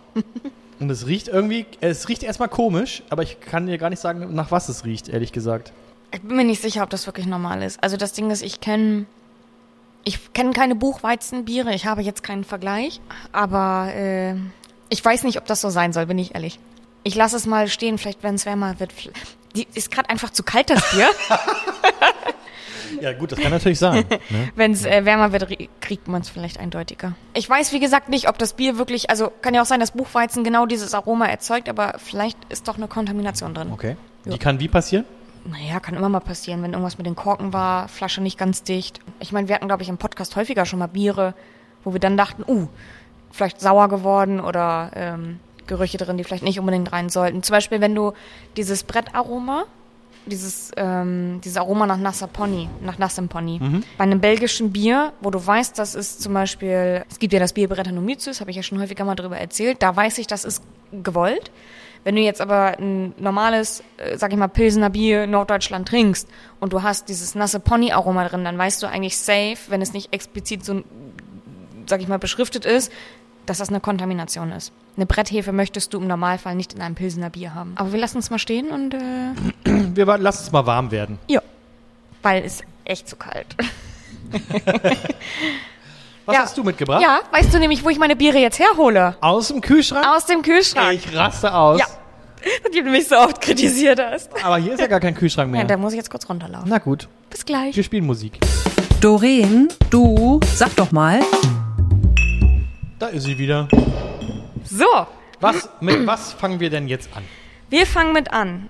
[0.81, 4.35] Und es riecht irgendwie, es riecht erstmal komisch, aber ich kann dir gar nicht sagen,
[4.35, 5.73] nach was es riecht, ehrlich gesagt.
[6.13, 7.83] Ich bin mir nicht sicher, ob das wirklich normal ist.
[7.83, 9.07] Also das Ding ist, ich kenne
[10.05, 11.73] ich kenne keine Buchweizenbiere.
[11.75, 13.01] Ich habe jetzt keinen Vergleich.
[13.31, 14.35] Aber äh,
[14.93, 16.61] ich weiß nicht, ob das so sein soll, bin ich ehrlich.
[17.03, 18.93] Ich lasse es mal stehen, vielleicht wenn es wärmer wird.
[19.57, 21.09] Die ist gerade einfach zu kalt, das Bier.
[23.01, 24.05] Ja, gut, das kann natürlich sein.
[24.29, 24.51] Ne?
[24.55, 27.15] Wenn es äh, wärmer wird, rie- kriegt man es vielleicht eindeutiger.
[27.35, 29.91] Ich weiß, wie gesagt, nicht, ob das Bier wirklich, also kann ja auch sein, dass
[29.93, 33.73] Buchweizen genau dieses Aroma erzeugt, aber vielleicht ist doch eine Kontamination drin.
[33.73, 33.97] Okay.
[34.25, 34.33] Ja.
[34.33, 35.05] Die kann wie passieren?
[35.47, 39.01] Naja, kann immer mal passieren, wenn irgendwas mit den Korken war, Flasche nicht ganz dicht.
[39.19, 41.35] Ich meine, wir hatten, glaube ich, im Podcast häufiger schon mal Biere,
[41.83, 42.69] wo wir dann dachten, uh,
[43.33, 47.43] vielleicht sauer geworden oder ähm, Gerüche drin, die vielleicht nicht unbedingt rein sollten.
[47.43, 48.13] Zum Beispiel, wenn du
[48.57, 49.65] dieses Brettaroma
[50.27, 53.59] dieses, ähm, dieses Aroma nach nasser Pony, nach nassem Pony.
[53.99, 57.53] Bei einem belgischen Bier, wo du weißt, das ist zum Beispiel, es gibt ja das
[57.53, 60.63] Bier Brettanomyces, habe ich ja schon häufiger mal drüber erzählt, da weiß ich, das ist
[60.93, 61.51] gewollt.
[62.05, 66.73] Wenn du jetzt aber ein normales, äh, sag ich mal, Pilsener Bier Norddeutschland trinkst und
[66.73, 70.65] du hast dieses nasse Pony-Aroma drin, dann weißt du eigentlich safe, wenn es nicht explizit
[70.65, 70.83] so,
[71.87, 72.93] sag ich mal, beschriftet ist,
[73.47, 74.73] dass das eine Kontamination ist.
[74.97, 77.73] Eine Bretthefe möchtest du im Normalfall nicht in einem Pilsener Bier haben.
[77.77, 78.99] Aber wir lassen es mal stehen und, äh,
[79.95, 81.19] Wir lassen es mal warm werden.
[81.29, 81.41] ja.
[82.23, 83.57] Weil es echt zu kalt.
[86.25, 86.43] Was Ja.
[86.43, 87.03] hast du mitgebracht?
[87.03, 89.17] Ja, weißt du nämlich, wo ich meine Biere jetzt herhole?
[89.21, 90.07] Aus dem Kühlschrank?
[90.07, 90.93] Aus dem Kühlschrank.
[90.95, 91.81] Ich raste aus.
[91.81, 91.87] Ja.
[92.67, 94.31] Und du mich so oft kritisiert hast.
[94.45, 95.63] Aber hier ist ja gar kein Kühlschrank mehr.
[95.63, 96.69] Ja, da muss ich jetzt kurz runterlaufen.
[96.69, 97.75] Na gut, Bis gleich.
[97.75, 98.39] wir spielen Musik.
[99.01, 101.21] Doreen, du, sag doch mal.
[103.03, 103.67] Da ist sie wieder.
[104.65, 104.87] So,
[105.41, 107.25] Was, mit was fangen wir denn jetzt an?
[107.69, 108.69] wir fangen mit an.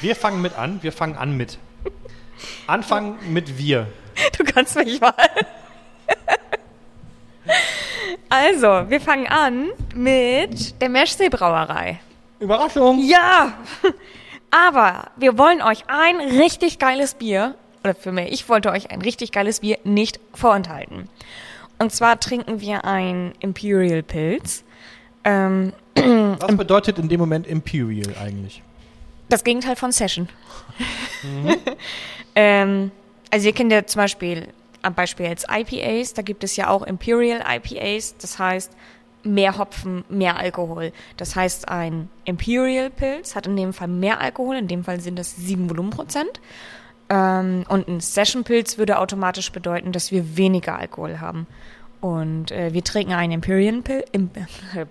[0.00, 0.82] Wir fangen mit an.
[0.82, 1.58] Wir fangen an mit.
[2.66, 3.86] Anfangen mit wir.
[4.38, 5.12] Du kannst mich mal.
[8.30, 12.00] Also, wir fangen an mit der Meschsee Brauerei.
[12.38, 12.98] Überraschung.
[13.06, 13.58] Ja!
[14.50, 19.02] Aber wir wollen euch ein richtig geiles Bier, oder für mich, ich wollte euch ein
[19.02, 21.10] richtig geiles Bier nicht vorenthalten.
[21.80, 24.62] Und zwar trinken wir ein Imperial Pilz.
[25.24, 28.62] Ähm, Was bedeutet in dem Moment Imperial eigentlich?
[29.30, 30.28] das Gegenteil von Session.
[32.34, 32.90] ähm,
[33.30, 34.48] also ihr kennt ja zum Beispiel
[34.82, 38.72] am Beispiel jetzt IPAs, da gibt es ja auch Imperial IPAs, das heißt
[39.22, 40.92] mehr Hopfen, mehr Alkohol.
[41.18, 45.18] Das heißt, ein Imperial Pilz hat in dem Fall mehr Alkohol, in dem Fall sind
[45.18, 46.40] das 7 Volumenprozent.
[47.10, 51.46] Ähm, und ein Session Pilz würde automatisch bedeuten, dass wir weniger Alkohol haben.
[52.00, 54.06] Und äh, wir trinken einen Imperial Pilz.
[54.12, 54.30] Im,
[54.74, 54.86] äh,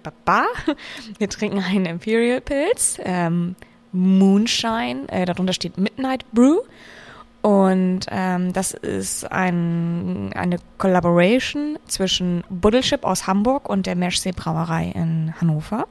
[1.18, 2.98] wir trinken einen Imperial Pilz.
[3.04, 3.56] Ähm,
[3.94, 5.08] Moonshine.
[5.08, 6.60] Äh, darunter steht Midnight Brew.
[7.42, 14.92] Und ähm, das ist ein, eine Collaboration zwischen Buddelship aus Hamburg und der Meschsee Brauerei
[14.94, 15.88] in Hannover.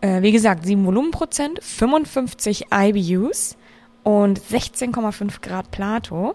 [0.00, 3.56] Äh, wie gesagt, 7 Volumenprozent, 55 IBUs
[4.04, 6.34] und 16,5 Grad Plato.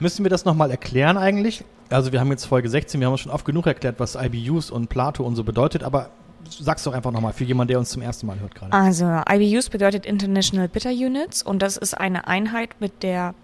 [0.00, 1.64] Müssen wir das nochmal erklären eigentlich?
[1.90, 4.88] Also wir haben jetzt Folge 16, wir haben schon oft genug erklärt, was IBUs und
[4.88, 6.10] Plato und so bedeutet, aber
[6.48, 8.72] sag's doch einfach nochmal für jemanden, der uns zum ersten Mal hört gerade.
[8.72, 13.34] Also IBUs bedeutet International Bitter Units und das ist eine Einheit, mit der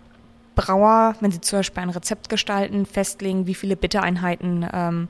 [0.55, 5.09] Brauer, wenn sie zum Beispiel ein Rezept gestalten, festlegen, wie viele Bittereinheiten ähm,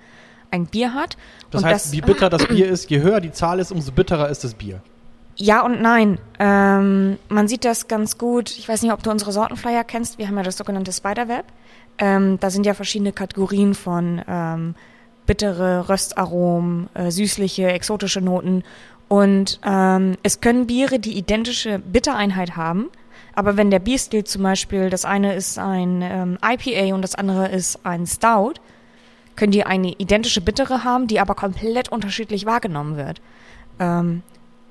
[0.51, 1.17] ein Bier hat.
[1.51, 4.29] Das und heißt, wie bitter das Bier ist, je höher die Zahl ist, umso bitterer
[4.29, 4.83] ist das Bier.
[5.41, 6.19] Ja und nein.
[6.39, 8.51] Ähm, man sieht das ganz gut.
[8.51, 10.19] Ich weiß nicht, ob du unsere Sortenflyer kennst.
[10.19, 11.47] Wir haben ja das sogenannte Spiderweb.
[11.97, 14.75] Ähm, da sind ja verschiedene Kategorien von ähm,
[15.25, 18.65] bittere Röstaromen, äh, süßliche, exotische Noten.
[19.09, 22.91] Und ähm, es können Biere die identische Bittereinheit haben.
[23.35, 27.49] Aber wenn der Bierstil zum Beispiel, das eine ist ein ähm, IPA und das andere
[27.49, 28.55] ist ein Stout,
[29.37, 33.23] können die eine identische Bittere haben, die aber komplett unterschiedlich wahrgenommen wird.
[33.79, 34.23] Ähm,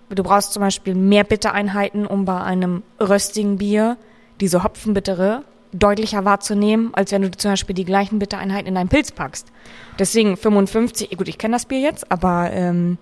[0.10, 3.98] du brauchst zum Beispiel mehr Bittereinheiten, um bei einem röstigen Bier
[4.40, 9.12] diese Hopfenbittere deutlicher wahrzunehmen, als wenn du zum Beispiel die gleichen Bittereinheiten in einen Pilz
[9.12, 9.52] packst.
[10.00, 12.98] Deswegen 55, gut, ich kenne das Bier jetzt, aber ähm,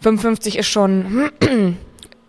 [0.00, 1.30] 55 ist schon,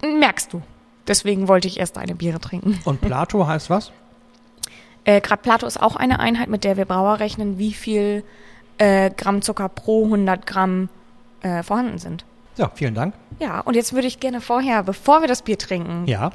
[0.02, 0.62] merkst du.
[1.08, 2.80] Deswegen wollte ich erst eine Biere trinken.
[2.86, 3.92] Und Plato heißt was?
[5.06, 8.24] Äh, Grad Plato ist auch eine Einheit, mit der wir Brauer rechnen, wie viel
[8.78, 10.90] äh, Gramm Zucker pro 100 Gramm
[11.42, 12.26] äh, vorhanden sind.
[12.58, 13.14] Ja, vielen Dank.
[13.40, 16.32] Ja, und jetzt würde ich gerne vorher, bevor wir das Bier trinken, Ja.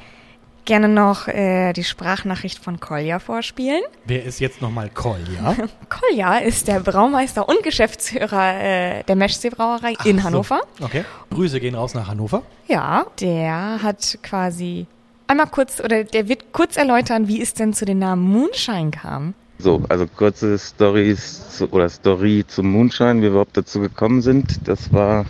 [0.64, 3.82] gerne noch äh, die Sprachnachricht von Kolja vorspielen.
[4.04, 5.56] Wer ist jetzt nochmal Kolja?
[5.88, 10.24] Kolja ist der Braumeister und Geschäftsführer äh, der Meschsee Brauerei in So.
[10.24, 10.61] Hannover.
[10.80, 11.04] Okay.
[11.30, 12.42] Grüße gehen raus nach Hannover.
[12.68, 14.87] Ja, der hat quasi
[15.26, 19.35] einmal kurz oder der wird kurz erläutern, wie es denn zu den Namen Moonshine kam.
[19.62, 24.59] So, also kurze Stories zu, oder Story zum Moonshine, wie wir überhaupt dazu gekommen sind.
[24.64, 25.25] Das war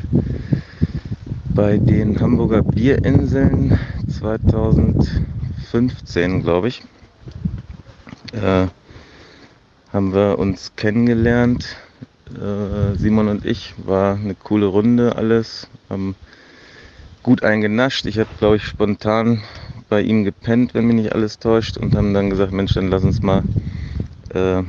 [1.54, 6.82] bei den Hamburger Bierinseln 2015, glaube ich.
[8.32, 8.68] Äh,
[9.92, 11.76] haben wir uns kennengelernt.
[12.34, 15.68] Äh, Simon und ich war eine coole Runde alles.
[15.90, 16.16] Haben
[17.22, 18.06] gut eingenascht.
[18.06, 19.42] Ich habe, glaube ich, spontan
[19.90, 23.04] bei ihm gepennt, wenn mich nicht alles täuscht, und haben dann gesagt, Mensch, dann lass
[23.04, 23.44] uns mal
[24.34, 24.62] äh,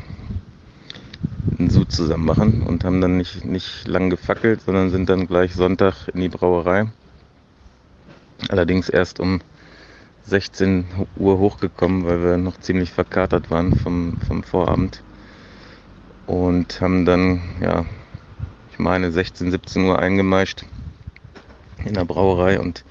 [1.60, 5.54] einen Sud zusammen machen und haben dann nicht, nicht lang gefackelt, sondern sind dann gleich
[5.54, 6.91] Sonntag in die Brauerei.
[8.49, 9.41] Allerdings erst um
[10.26, 15.04] 16 Uhr hochgekommen, weil wir noch ziemlich verkatert waren vom, vom Vorabend.
[16.26, 17.86] Und haben dann, ja,
[18.71, 20.65] ich meine 16, 17 Uhr eingemeischt
[21.84, 22.86] in der Brauerei und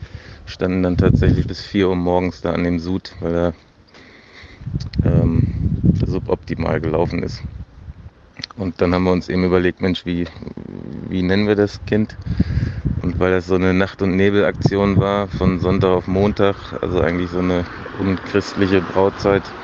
[0.44, 3.54] standen dann tatsächlich bis 4 Uhr morgens da an dem Sud, weil er
[5.02, 5.44] ähm,
[6.04, 7.42] suboptimal gelaufen ist.
[8.56, 10.26] Und dann haben wir uns eben überlegt, Mensch, wie,
[11.08, 12.18] wie nennen wir das Kind?
[12.96, 17.30] Und weil das so eine Nacht- und Nebelaktion war, von Sonntag auf Montag, also eigentlich
[17.30, 19.54] so eine unchristliche Brautzeit,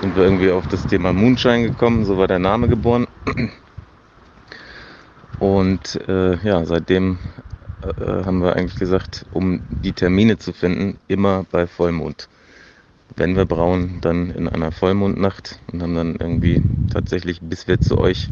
[0.00, 3.06] sind wir irgendwie auf das Thema Moonshine gekommen, so war der Name geboren.
[5.38, 7.18] Und äh, ja, seitdem
[7.80, 12.28] äh, haben wir eigentlich gesagt, um die Termine zu finden, immer bei Vollmond.
[13.16, 17.98] Wenn wir brauen, dann in einer Vollmondnacht und haben dann irgendwie tatsächlich, bis wir zu
[17.98, 18.28] euch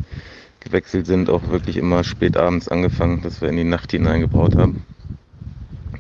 [0.61, 4.85] gewechselt sind, auch wirklich immer spät abends angefangen, dass wir in die Nacht hineingebraut haben.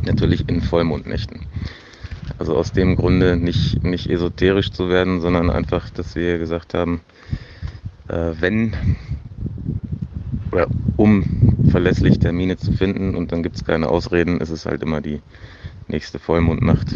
[0.04, 1.46] Natürlich in Vollmondnächten.
[2.38, 7.00] Also aus dem Grunde nicht, nicht esoterisch zu werden, sondern einfach, dass wir gesagt haben,
[8.08, 8.74] äh, wenn
[10.52, 10.66] oder
[10.96, 11.24] um
[11.70, 15.20] verlässlich Termine zu finden und dann gibt es keine Ausreden, ist es halt immer die
[15.88, 16.88] nächste Vollmondnacht.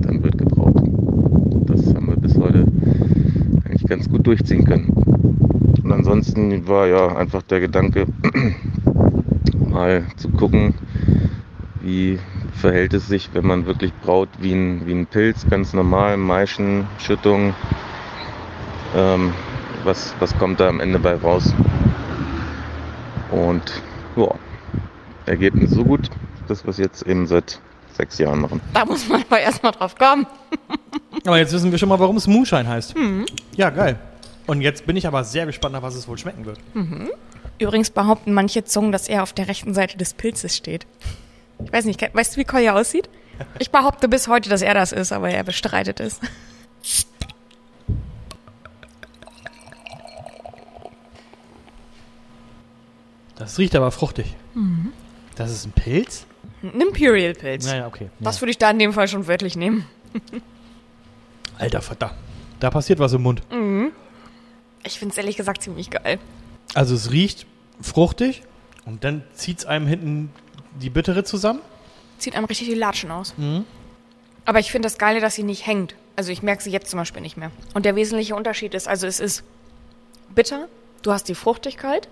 [0.00, 0.76] Dann wird gebraut.
[1.66, 2.66] Das haben wir bis heute
[3.64, 4.88] eigentlich ganz gut durchziehen können.
[5.84, 8.06] Und ansonsten war ja einfach der Gedanke,
[9.68, 10.74] mal zu gucken,
[11.80, 12.18] wie
[12.52, 16.88] verhält es sich, wenn man wirklich braut wie ein, wie ein Pilz, ganz normal, Maischen,
[16.98, 17.54] Schüttung.
[18.96, 19.32] Ähm,
[19.84, 21.54] was, was kommt da am Ende bei raus?
[23.30, 23.82] Und
[24.16, 24.34] ja,
[25.26, 26.10] Ergebnis so gut,
[26.48, 27.60] dass wir es jetzt eben seit
[27.92, 28.60] sechs Jahren machen.
[28.74, 30.26] Da muss man aber erstmal drauf kommen.
[31.24, 32.94] Aber jetzt wissen wir schon mal, warum es Moonshine heißt.
[33.56, 33.98] Ja, geil.
[34.46, 36.58] Und jetzt bin ich aber sehr gespannt, nach was es wohl schmecken wird.
[37.58, 40.86] Übrigens behaupten manche Zungen, dass er auf der rechten Seite des Pilzes steht.
[41.64, 43.08] Ich weiß nicht, weißt du, wie Kolja aussieht?
[43.58, 46.18] Ich behaupte bis heute, dass er das ist, aber er bestreitet es.
[53.36, 54.36] Das riecht aber fruchtig.
[55.36, 56.26] Das ist ein Pilz?
[56.62, 57.66] Ein Imperial-Pilz.
[57.66, 58.10] Naja, okay.
[58.20, 59.86] Das würde ich da in dem Fall schon wörtlich nehmen.
[61.62, 62.10] Alter Vater.
[62.58, 63.40] Da passiert was im Mund.
[64.84, 66.18] Ich finde es ehrlich gesagt ziemlich geil.
[66.74, 67.46] Also es riecht
[67.80, 68.42] fruchtig
[68.84, 70.32] und dann zieht es einem hinten
[70.80, 71.60] die Bittere zusammen.
[72.18, 73.34] Zieht einem richtig die Latschen aus.
[74.44, 75.94] Aber ich finde das Geile, dass sie nicht hängt.
[76.16, 77.52] Also ich merke sie jetzt zum Beispiel nicht mehr.
[77.74, 79.44] Und der wesentliche Unterschied ist, also es ist
[80.34, 80.66] bitter,
[81.02, 82.08] du hast die Fruchtigkeit.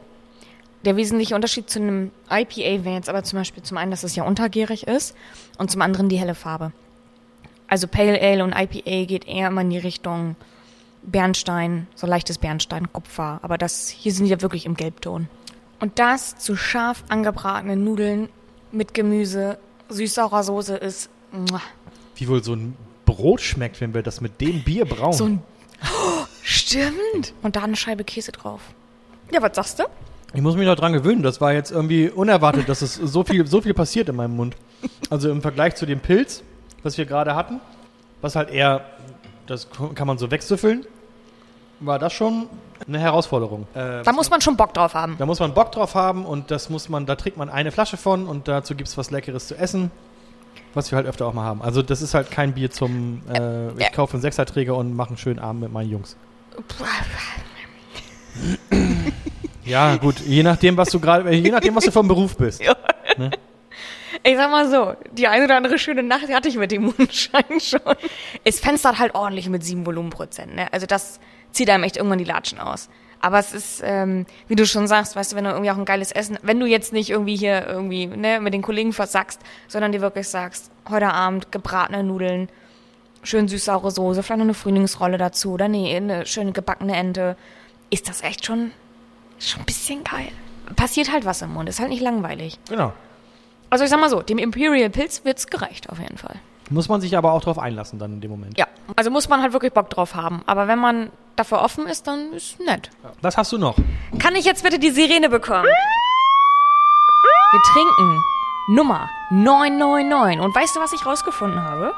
[0.84, 4.14] Der wesentliche Unterschied zu einem IPA wäre jetzt aber zum Beispiel zum einen, dass es
[4.14, 5.16] ja untergärig ist
[5.58, 6.72] und zum anderen die helle Farbe.
[7.70, 10.34] Also Pale Ale und IPA geht eher immer in die Richtung
[11.02, 13.38] Bernstein, so leichtes Bernstein, Kupfer.
[13.42, 15.28] Aber das hier sind ja wirklich im Gelbton.
[15.78, 18.28] Und das zu scharf angebratenen Nudeln
[18.72, 21.62] mit Gemüse, süß-saurer Soße ist muah,
[22.16, 25.12] Wie wohl so ein Brot schmeckt, wenn wir das mit dem Bier brauen.
[25.12, 25.42] so ein.
[25.82, 27.32] Oh, stimmt!
[27.42, 28.60] Und da eine Scheibe Käse drauf.
[29.32, 29.84] Ja, was sagst du?
[30.34, 31.22] ich muss mich noch dran gewöhnen.
[31.22, 34.56] Das war jetzt irgendwie unerwartet, dass es so viel, so viel passiert in meinem Mund.
[35.08, 36.42] Also im Vergleich zu dem Pilz,
[36.82, 37.60] was wir gerade hatten,
[38.20, 38.82] was halt eher,
[39.46, 40.84] das kann man so wegsüffeln,
[41.80, 42.48] war das schon
[42.86, 43.66] eine Herausforderung.
[43.74, 45.16] Äh, Da muss man schon Bock drauf haben.
[45.18, 47.96] Da muss man Bock drauf haben und das muss man, da trinkt man eine Flasche
[47.96, 49.90] von und dazu gibt es was Leckeres zu essen,
[50.74, 51.62] was wir halt öfter auch mal haben.
[51.62, 53.88] Also das ist halt kein Bier zum, äh, ich Ja.
[53.90, 56.16] kaufe einen Sechserträger und mache einen schönen Abend mit meinen Jungs.
[59.64, 62.60] Ja, gut, je nachdem, was du gerade, je nachdem, was du vom Beruf bist.
[64.22, 67.60] Ich sag mal so, die eine oder andere schöne Nacht hatte ich mit dem Mondschein
[67.60, 67.80] schon.
[68.44, 70.54] Es fenstert halt ordentlich mit sieben Volumenprozent.
[70.54, 70.72] Ne?
[70.72, 71.20] Also das
[71.52, 72.88] zieht einem echt irgendwann die Latschen aus.
[73.22, 75.84] Aber es ist, ähm, wie du schon sagst, weißt du, wenn du irgendwie auch ein
[75.84, 79.92] geiles Essen, wenn du jetzt nicht irgendwie hier irgendwie ne, mit den Kollegen versackst, sondern
[79.92, 82.48] dir wirklich sagst, heute Abend gebratene Nudeln,
[83.22, 87.36] schön süß-saure Soße, vielleicht noch eine Frühlingsrolle dazu oder nee, eine schöne gebackene Ente,
[87.90, 88.70] ist das echt schon,
[89.38, 90.28] schon ein bisschen geil.
[90.76, 92.58] Passiert halt was im Mund, ist halt nicht langweilig.
[92.70, 92.94] Genau.
[93.70, 96.36] Also ich sag mal so, dem Imperial Pilz wird's gereicht auf jeden Fall.
[96.70, 98.58] Muss man sich aber auch drauf einlassen dann in dem Moment.
[98.58, 100.42] Ja, also muss man halt wirklich Bock drauf haben.
[100.46, 102.90] Aber wenn man dafür offen ist, dann ist nett.
[103.22, 103.76] Was hast du noch?
[104.18, 105.66] Kann ich jetzt bitte die Sirene bekommen?
[107.52, 108.20] Wir trinken
[108.68, 110.40] Nummer 999.
[110.40, 111.92] Und weißt du, was ich rausgefunden habe?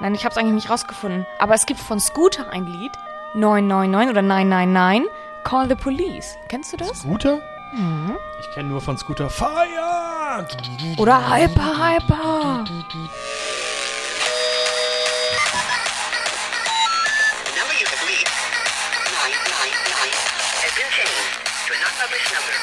[0.00, 1.26] Nein, ich habe es eigentlich nicht rausgefunden.
[1.38, 2.92] Aber es gibt von Scooter ein Lied,
[3.34, 5.10] 999 oder 999,
[5.44, 6.36] Call the Police.
[6.48, 7.00] Kennst du das?
[7.00, 7.40] Scooter?
[8.40, 10.11] Ich kenne nur von Scooter Fire!
[10.32, 12.64] Oder Hyper Hyper.
[12.64, 12.72] The
[17.52, 18.32] number you have reached,
[19.12, 20.08] 999,
[20.64, 21.36] has been changed
[21.68, 22.56] to a non-published number.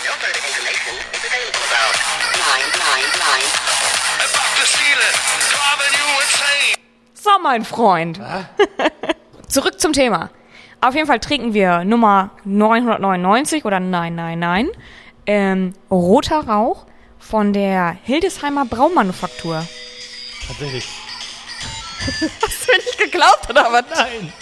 [0.00, 1.92] No further information is available about
[2.40, 3.12] 999.
[4.24, 5.12] About to steal it,
[5.52, 6.80] driving you insane.
[7.12, 8.18] So, mein Freund.
[9.48, 10.30] Zurück zum Thema.
[10.80, 14.74] Auf jeden Fall trinken wir Nummer 999 oder 999.
[15.26, 16.86] Ähm, roter Rauch
[17.20, 19.64] von der Hildesheimer Braumanufaktur.
[20.46, 20.88] Tatsächlich.
[22.00, 23.84] Hast du mir nicht geglaubt, oder was?
[23.94, 24.32] Nein.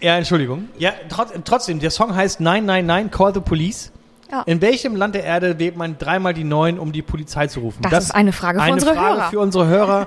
[0.00, 0.68] ja, Entschuldigung.
[0.76, 3.92] Ja, trotz, trotzdem, der Song heißt 999 Call the Police.
[4.34, 4.42] Ja.
[4.46, 7.82] In welchem Land der Erde wählt man dreimal die Neun, um die Polizei zu rufen?
[7.88, 9.30] Das ist eine Frage für eine unsere Frage Hörer.
[9.30, 10.06] für unsere Hörer.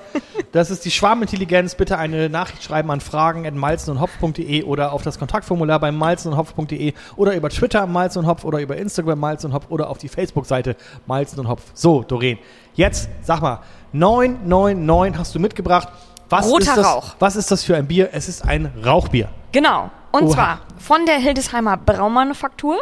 [0.51, 1.75] Das ist die Schwarmintelligenz.
[1.75, 7.87] Bitte eine Nachricht schreiben an fragen.malzenundhopf.de oder auf das Kontaktformular bei malzenundhopf.de oder über Twitter
[7.87, 11.47] Malzen und Hopf oder über Instagram Malzen und Hopf oder auf die Facebook-Seite Malzen und
[11.47, 11.61] Hopf.
[11.73, 12.37] So, Doreen,
[12.75, 13.61] jetzt sag mal,
[13.93, 15.87] 999 hast du mitgebracht.
[16.29, 17.15] Was Roter ist das, Rauch.
[17.19, 18.09] Was ist das für ein Bier?
[18.11, 19.29] Es ist ein Rauchbier.
[19.53, 19.89] Genau.
[20.11, 20.33] Und Oha.
[20.33, 22.77] zwar von der Hildesheimer Braumanufaktur.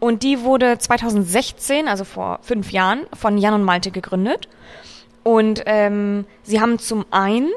[0.00, 4.48] Und die wurde 2016, also vor fünf Jahren, von Jan und Malte gegründet.
[5.24, 7.50] Und ähm, sie haben zum einen,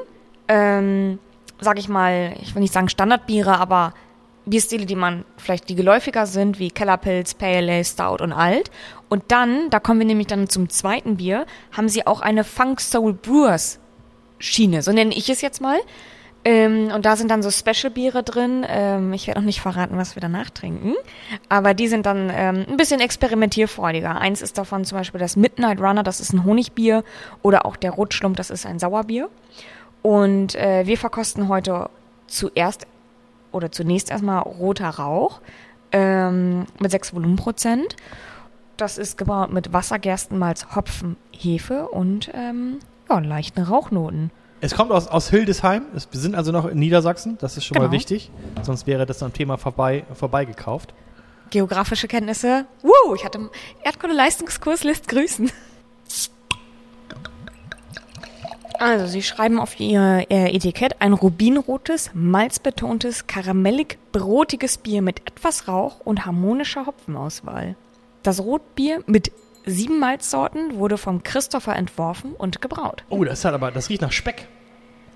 [0.48, 1.18] ähm,
[1.60, 3.94] sag ich mal, ich will nicht sagen Standardbiere, aber
[4.44, 8.70] Bierstile, die man vielleicht die geläufiger sind, wie Kellerpilz, Pale Ale, Stout und Alt.
[9.08, 12.80] Und dann, da kommen wir nämlich dann zum zweiten Bier, haben sie auch eine Funk
[12.80, 13.78] Soul Brewers
[14.38, 15.78] Schiene, so nenne ich es jetzt mal.
[16.44, 18.66] Ähm, und da sind dann so Special-Biere drin.
[18.68, 20.94] Ähm, ich werde noch nicht verraten, was wir danach trinken.
[21.48, 24.20] Aber die sind dann ähm, ein bisschen experimentierfreudiger.
[24.20, 27.04] Eins ist davon zum Beispiel das Midnight Runner, das ist ein Honigbier.
[27.42, 29.28] Oder auch der Rotschlump, das ist ein Sauerbier.
[30.02, 31.88] Und äh, wir verkosten heute
[32.26, 32.86] zuerst
[33.52, 35.40] oder zunächst erstmal roter Rauch
[35.92, 37.96] ähm, mit 6 Volumenprozent.
[38.76, 42.78] Das ist gebraut mit Wasser, Gerstenmalz, Hopfen, Hefe und ähm,
[43.08, 44.30] ja, leichten Rauchnoten.
[44.64, 45.86] Es kommt aus, aus Hildesheim.
[45.94, 47.36] Es, wir sind also noch in Niedersachsen.
[47.40, 47.92] Das ist schon mal Genau.
[47.92, 48.30] wichtig.
[48.62, 50.94] Sonst wäre das am Thema vorbei, vorbeigekauft.
[51.50, 52.64] Geografische Kenntnisse.
[52.82, 53.50] Woo, ich hatte
[53.82, 55.50] Erdkunde-Leistungskurs lässt grüßen.
[58.78, 66.24] Also, sie schreiben auf ihr Etikett ein rubinrotes, malzbetontes, karamellig-brotiges Bier mit etwas Rauch und
[66.24, 67.76] harmonischer Hopfenauswahl.
[68.22, 69.30] Das Rotbier mit
[69.66, 73.04] sieben Malzsorten wurde vom Christopher entworfen und gebraut.
[73.08, 74.48] Oh, das hat aber, das riecht nach Speck.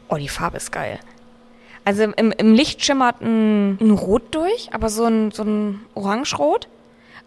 [0.09, 1.01] Oh, die Farbe ist geil.
[1.85, 6.69] Also im, im Licht schimmert ein, ein Rot durch, aber so ein, so ein Orangerot.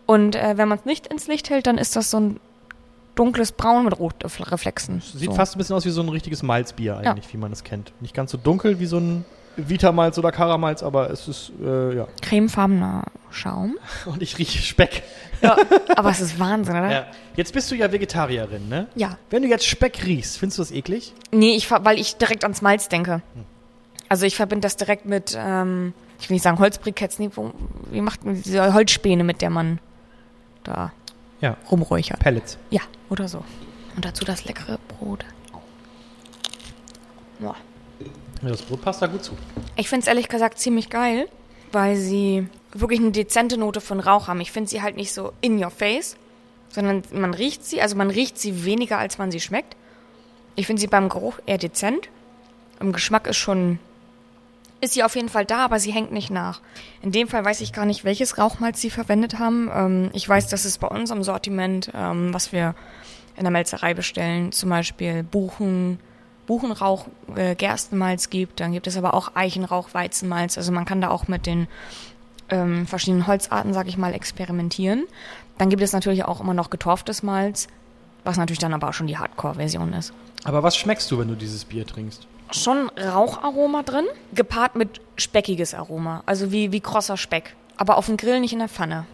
[0.05, 2.39] Und äh, wenn man es nicht ins Licht hält, dann ist das so ein
[3.15, 5.01] dunkles Braun mit Rotreflexen.
[5.01, 5.36] Sieht so.
[5.36, 7.93] fast ein bisschen aus wie so ein richtiges Malzbier eigentlich, wie man es kennt.
[8.01, 9.25] Nicht ganz so dunkel wie so ein
[9.67, 12.07] Vitamalz oder Karamalz, aber es ist, äh, ja.
[12.21, 13.77] cremefarbener Schaum.
[14.05, 15.03] Und ich rieche Speck.
[15.41, 15.57] Ja,
[15.95, 16.91] aber es ist Wahnsinn, oder?
[16.91, 17.05] Ja.
[17.35, 18.87] Jetzt bist du ja Vegetarierin, ne?
[18.95, 19.17] Ja.
[19.29, 21.13] Wenn du jetzt Speck riechst, findest du das eklig?
[21.31, 23.21] Nee, ich, weil ich direkt ans Malz denke.
[24.09, 27.51] Also ich verbinde das direkt mit, ähm, ich will nicht sagen Holzbriketts, nee, wo,
[27.91, 29.79] wie macht man diese Holzspäne, mit der man
[30.63, 30.91] da
[31.41, 31.55] Ja.
[31.71, 32.19] rumräuchert.
[32.19, 32.57] Pellets.
[32.69, 33.43] Ja, oder so.
[33.95, 35.23] Und dazu das leckere Brot.
[37.39, 37.55] Ja.
[38.41, 39.34] Das Brot passt da gut zu.
[39.75, 41.28] Ich finde es ehrlich gesagt ziemlich geil,
[41.71, 44.41] weil sie wirklich eine dezente Note von Rauch haben.
[44.41, 46.17] Ich finde sie halt nicht so in your face,
[46.69, 49.75] sondern man riecht sie, also man riecht sie weniger, als man sie schmeckt.
[50.56, 52.10] Ich finde sie beim Geruch eher dezent.
[52.80, 53.80] Im Geschmack ist schon,
[54.82, 56.62] ist sie auf jeden Fall da, aber sie hängt nicht nach.
[57.02, 59.69] In dem Fall weiß ich gar nicht, welches Rauchmalz sie verwendet haben.
[59.73, 62.75] Ähm, ich weiß, dass es bei uns im Sortiment, ähm, was wir
[63.36, 65.99] in der Melzerei bestellen, zum Beispiel Buchen,
[66.49, 68.59] Buchenrauch, äh, Gerstenmalz gibt.
[68.59, 70.57] Dann gibt es aber auch Eichenrauch, Weizenmalz.
[70.57, 71.67] Also man kann da auch mit den
[72.49, 75.03] ähm, verschiedenen Holzarten, sag ich mal, experimentieren.
[75.59, 77.67] Dann gibt es natürlich auch immer noch getorftes Malz,
[78.23, 80.12] was natürlich dann aber auch schon die Hardcore-Version ist.
[80.43, 82.25] Aber was schmeckst du, wenn du dieses Bier trinkst?
[82.49, 86.23] Schon Raucharoma drin, gepaart mit speckiges Aroma.
[86.25, 87.55] Also wie, wie krosser Speck.
[87.77, 89.05] Aber auf dem Grill, nicht in der Pfanne.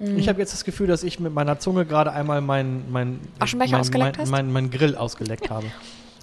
[0.00, 4.28] Ich habe jetzt das Gefühl, dass ich mit meiner Zunge gerade einmal mein, mein, mein,
[4.28, 5.66] mein, mein Grill ausgeleckt habe.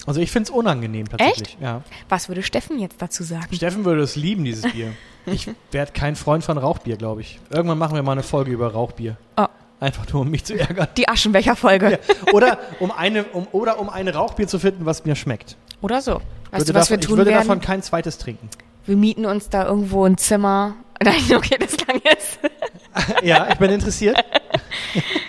[0.06, 1.58] Also ich finde es unangenehm tatsächlich.
[1.62, 1.84] Ja.
[2.10, 3.54] Was würde Steffen jetzt dazu sagen?
[3.54, 4.94] Steffen würde es lieben, dieses Bier.
[5.28, 7.40] Ich werde kein Freund von Rauchbier, glaube ich.
[7.52, 9.18] Irgendwann machen wir mal eine Folge über Rauchbier.
[9.38, 9.46] Oh,
[9.80, 10.88] Einfach nur, um mich zu ärgern.
[10.98, 12.00] die Aschenbecher-Folge.
[12.34, 15.58] Oder um eine, um, oder um ein Rauchbier zu finden, was mir schmeckt.
[15.82, 16.22] Oder so.
[16.52, 17.48] Weißt du, was davon, wir tun ich würde werden?
[17.48, 18.50] davon kein zweites trinken.
[18.86, 20.74] Wir mieten uns da irgendwo ein Zimmer.
[21.04, 22.40] Nein, okay, das klang jetzt.
[23.24, 24.18] Ja, ich bin interessiert.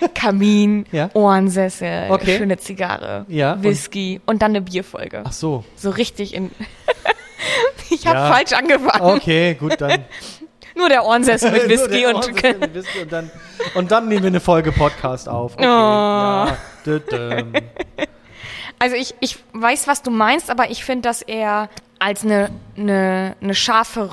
[0.09, 1.11] Kamin, Ja.
[1.15, 2.39] Ohrensessel, Okay.
[2.39, 5.23] schöne Zigarre, Ja, und- Whisky und, dann eine Bierfolge.
[5.25, 5.65] Ach so.
[5.77, 6.51] So richtig in.
[7.91, 8.33] ich habe Ja.
[8.33, 9.03] falsch angefangen.
[9.17, 10.05] Okay, gut, dann.
[10.75, 12.27] Nur der Ohrensessel mit Whisky und.
[12.61, 13.31] Mit Whisky und dann,
[13.75, 15.53] und dann nehmen wir eine Folge Podcast auf.
[15.55, 15.69] Okay, Oh.
[15.69, 16.57] ja.
[16.87, 17.43] Dö, dö.
[18.79, 21.69] Also ich, ich weiß, was du meinst, aber ich finde das eher
[22.05, 24.09] als eine, eine, eine scharfe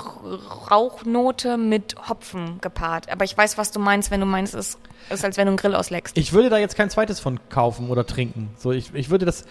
[0.72, 3.12] Rauchnote mit Hopfen gepaart.
[3.12, 4.78] Aber ich weiß, was du meinst, wenn du meinst, es
[5.10, 6.18] ist, als wenn du einen Grill ausleckst.
[6.18, 8.50] Ich würde da jetzt kein zweites von kaufen oder trinken.
[8.58, 9.46] So, ich, ich würde das,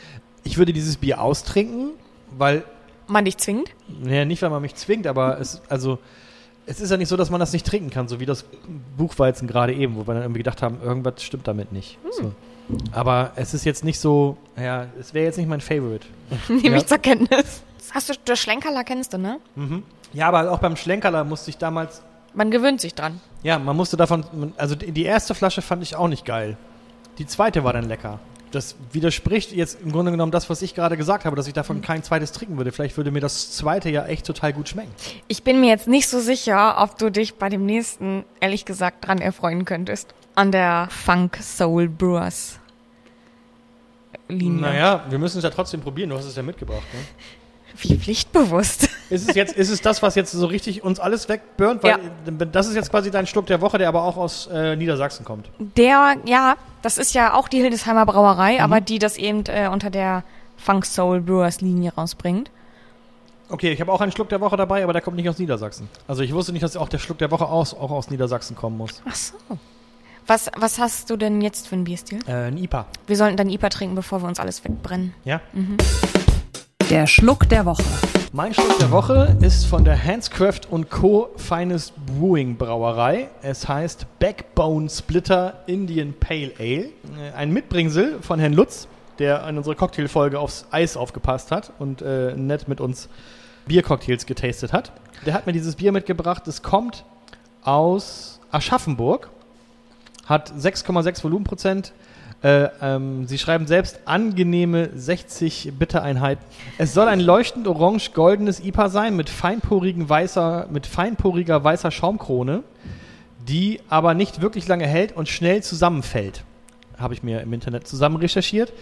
[0.44, 1.90] ich würde dieses Bier austrinken,
[2.36, 2.62] weil,
[3.06, 3.70] Man dich zwingt.
[4.02, 5.98] naja, nicht weil man mich zwingt, aber es, also,
[6.66, 8.44] Es ist ja nicht so, dass man das nicht trinken kann, so wie das
[8.96, 11.98] Buchweizen gerade eben, wo wir dann irgendwie gedacht haben, irgendwas stimmt damit nicht.
[12.12, 12.32] So.
[12.92, 16.06] Aber es ist jetzt nicht so, ja, es wäre jetzt nicht mein Favorite.
[16.48, 16.76] Nehme Ja.
[16.76, 17.62] ich zur Kenntnis.
[17.94, 19.38] Hast du, das Schlenkerler kennst du, ne?
[20.12, 22.02] Ja, aber auch beim Schlenkerler musste ich damals,
[22.34, 23.20] Man gewöhnt sich dran.
[23.42, 26.56] ja, man musste davon, also die die erste Flasche fand ich auch nicht geil.
[27.18, 28.18] Die zweite war dann lecker.
[28.50, 31.82] Das widerspricht jetzt im Grunde genommen das, was ich gerade gesagt habe, dass ich davon
[31.82, 32.72] kein zweites trinken würde.
[32.72, 34.90] Vielleicht würde mir das zweite ja echt total gut schmecken.
[35.26, 39.06] Ich bin mir jetzt nicht so sicher, ob du dich bei dem nächsten, ehrlich gesagt,
[39.06, 40.14] dran erfreuen könntest.
[40.34, 42.58] An der Funk Soul Brewers
[44.28, 44.60] Linie.
[44.62, 46.10] Naja, wir müssen es ja trotzdem probieren.
[46.10, 46.82] Du hast es ja mitgebracht.
[46.94, 47.00] Ne?
[47.80, 48.88] Wie pflichtbewusst.
[49.10, 51.82] Ist es jetzt, ist es das, was jetzt so richtig uns alles wegburnt?
[51.82, 51.98] Weil
[52.52, 55.48] das ist jetzt quasi dein Schluck der Woche, der aber auch aus äh, Niedersachsen kommt.
[55.58, 59.90] Der, ja, das ist ja auch die Hildesheimer Brauerei, aber die das eben äh, unter
[59.90, 60.24] der
[60.56, 62.50] Funk Soul Brewers Linie rausbringt.
[63.50, 65.88] Okay, ich habe auch einen Schluck der Woche dabei, aber der kommt nicht aus Niedersachsen.
[66.06, 68.76] Also ich wusste nicht, dass auch der Schluck der Woche aus, auch aus Niedersachsen kommen
[68.76, 69.00] muss.
[69.08, 69.34] Ach so.
[70.26, 72.18] Was, was hast du denn jetzt für einen Bierstil?
[72.26, 72.84] Äh, ein IPA.
[73.06, 75.14] Wir sollten dann IPA trinken, bevor wir uns alles wegbrennen.
[75.24, 75.40] Ja?
[76.90, 77.82] Der Schluck der Woche.
[78.32, 81.28] Mein Schluck der Woche ist von der Handscraft Co.
[81.36, 83.28] Finest Brewing Brauerei.
[83.42, 86.86] Es heißt Backbone Splitter Indian Pale Ale.
[86.86, 92.00] Äh, Ein Mitbringsel von Herrn Lutz, der in unserer Cocktailfolge aufs Eis aufgepasst hat und
[92.00, 93.08] äh, nett mit uns
[93.66, 94.92] Biercocktails getastet hat.
[95.26, 96.48] Der hat mir dieses Bier mitgebracht.
[96.48, 97.04] Es kommt
[97.62, 99.28] aus Aschaffenburg,
[100.24, 101.92] hat 6,6 Volumenprozent.
[102.40, 106.44] Äh, ähm, sie schreiben selbst angenehme 60 Bittereinheiten.
[106.78, 112.62] Es soll ein leuchtend orange-goldenes IPA sein mit feinporigen weißer, mit feinporiger weißer Schaumkrone,
[113.48, 116.44] die aber nicht wirklich lange hält und schnell zusammenfällt.
[116.96, 118.72] Habe ich mir im Internet zusammen recherchiert.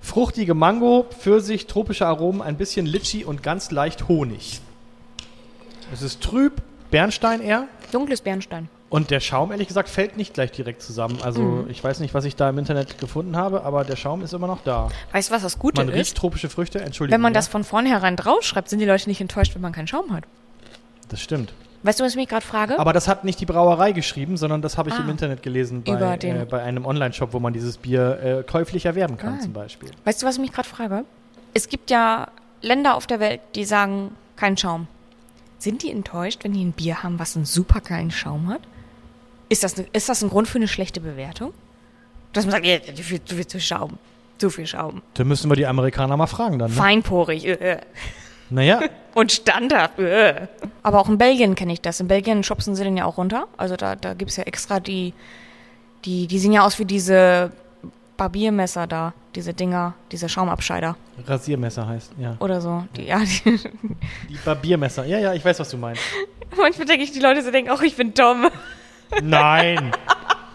[0.00, 4.60] Fruchtige Mango, Pfirsich, tropische Aromen, ein bisschen Litschi und ganz leicht Honig.
[5.92, 7.68] Es ist trüb, Bernstein eher.
[7.92, 8.68] Dunkles Bernstein.
[8.94, 11.18] Und der Schaum, ehrlich gesagt, fällt nicht gleich direkt zusammen.
[11.22, 11.70] Also Mhm.
[11.70, 14.46] ich weiß nicht, was ich da im Internet gefunden habe, aber der Schaum ist immer
[14.46, 14.88] noch da.
[15.10, 16.16] Weißt du, was das Gute Man riecht ist?
[16.16, 17.14] tropische Früchte, Entschuldigung.
[17.14, 17.38] Wenn man ja?
[17.38, 20.24] das von vornherein draufschreibt, sind die Leute nicht enttäuscht, wenn man keinen Schaum hat.
[21.08, 21.52] Das stimmt.
[21.82, 22.78] Weißt du, was ich mich gerade frage?
[22.78, 25.00] Aber das hat nicht die Brauerei geschrieben, sondern das habe ich Ah.
[25.00, 29.16] im Internet gelesen bei, äh, bei einem Online-Shop, wo man dieses Bier äh, käuflich erwerben
[29.18, 29.40] kann Ah.
[29.40, 29.90] zum Beispiel.
[30.04, 31.04] Weißt du, was ich mich gerade frage?
[31.52, 32.28] Es gibt ja
[32.62, 34.86] Länder auf der Welt, die sagen, kein Schaum.
[35.58, 38.60] Sind die enttäuscht, wenn die ein Bier haben, was einen super geilen Schaum hat?
[39.48, 41.52] Ist das, ne, ist das ein Grund für eine schlechte Bewertung?
[42.32, 43.98] Dass man sagt, ja, zu viel, zu viel zu Schaum.
[44.38, 45.02] Zu viel Schaum.
[45.14, 46.70] Da müssen wir die Amerikaner mal fragen dann.
[46.70, 46.76] Ne?
[46.76, 47.46] Feinporig.
[47.46, 47.80] Äh.
[48.50, 48.80] Naja,
[49.14, 49.98] Und standhaft.
[49.98, 50.48] Äh.
[50.82, 52.00] Aber auch in Belgien kenne ich das.
[52.00, 53.46] In Belgien schubsen sie den ja auch runter.
[53.56, 55.14] Also da, da gibt es ja extra die,
[56.04, 57.52] die, die sehen ja aus wie diese
[58.16, 59.14] Barbiermesser da.
[59.34, 62.36] Diese Dinger, diese Schaumabscheider Rasiermesser heißt, ja.
[62.38, 62.84] oder so.
[62.96, 63.58] Die, ja, die,
[64.28, 65.04] Die Barbiermesser.
[65.06, 66.02] Ja, ja, ich weiß, was du meinst.
[66.56, 68.48] manchmal denke ich, die Leute so denken, ach, ich bin dumm.
[69.22, 69.92] Nein.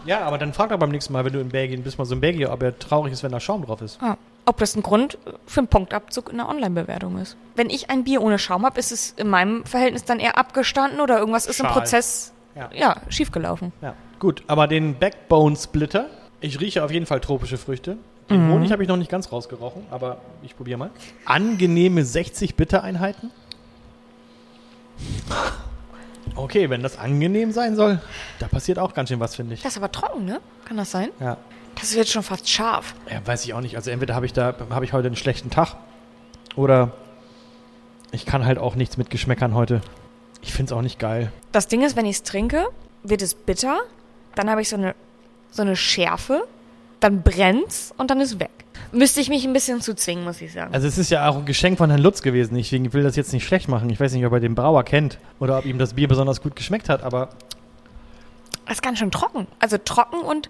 [0.06, 2.16] ja, aber dann frag doch beim nächsten Mal, wenn du in Belgien bist, mal so
[2.16, 4.02] ein Belgier, ob er traurig ist, wenn da Schaum drauf ist.
[4.02, 7.38] Ah, ob das ein Grund für einen Punktabzug in der Online-Bewertung ist.
[7.56, 11.00] Wenn ich ein Bier ohne Schaum habe, ist es in meinem Verhältnis dann eher abgestanden
[11.02, 11.74] oder irgendwas ist im Schal.
[11.74, 12.70] Prozess Ja.
[12.74, 13.72] ja, schiefgelaufen.
[13.82, 14.44] Ja, gut.
[14.48, 16.08] Aber den Backbone Splitter,
[16.42, 17.98] ich rieche auf jeden Fall tropische Früchte.
[18.30, 18.54] Den Mhm.
[18.54, 20.90] Honig habe ich noch nicht ganz rausgerochen, aber ich probiere mal.
[21.26, 23.32] Angenehme 60 Bittereinheiten.
[26.40, 28.02] Okay, wenn das angenehm sein soll,
[28.40, 29.62] da passiert auch ganz schön was, finde ich.
[29.62, 30.40] Das ist aber trocken, ne?
[30.66, 31.10] Kann das sein?
[31.20, 31.38] Ja.
[31.80, 32.96] Das wird schon fast scharf.
[33.10, 33.76] ja, weiß ich auch nicht.
[33.76, 35.76] Also entweder habe ich da habe ich heute einen schlechten Tag
[36.56, 36.92] oder
[38.12, 39.82] ich kann halt auch nichts mit Geschmäckern heute.
[40.42, 41.32] Ich finde es auch nicht geil.
[41.52, 42.66] Das Ding ist, wenn ich es trinke,
[43.04, 43.80] wird es bitter,
[44.36, 44.96] dann habe ich so eine,
[45.52, 46.44] so eine Schärfe,
[47.00, 48.50] dann brennt's und dann ist weg.
[48.92, 50.74] Müsste ich mich ein bisschen zu zwingen, muss ich sagen.
[50.74, 52.56] Also es ist ja auch ein Geschenk von Herrn Lutz gewesen.
[52.56, 53.90] Ich will das jetzt nicht schlecht machen.
[53.90, 56.56] Ich weiß nicht, ob er den Brauer kennt oder ob ihm das Bier besonders gut
[56.56, 57.30] geschmeckt hat, aber
[58.66, 59.48] Das ist ganz schön trocken.
[59.60, 60.50] Also trocken und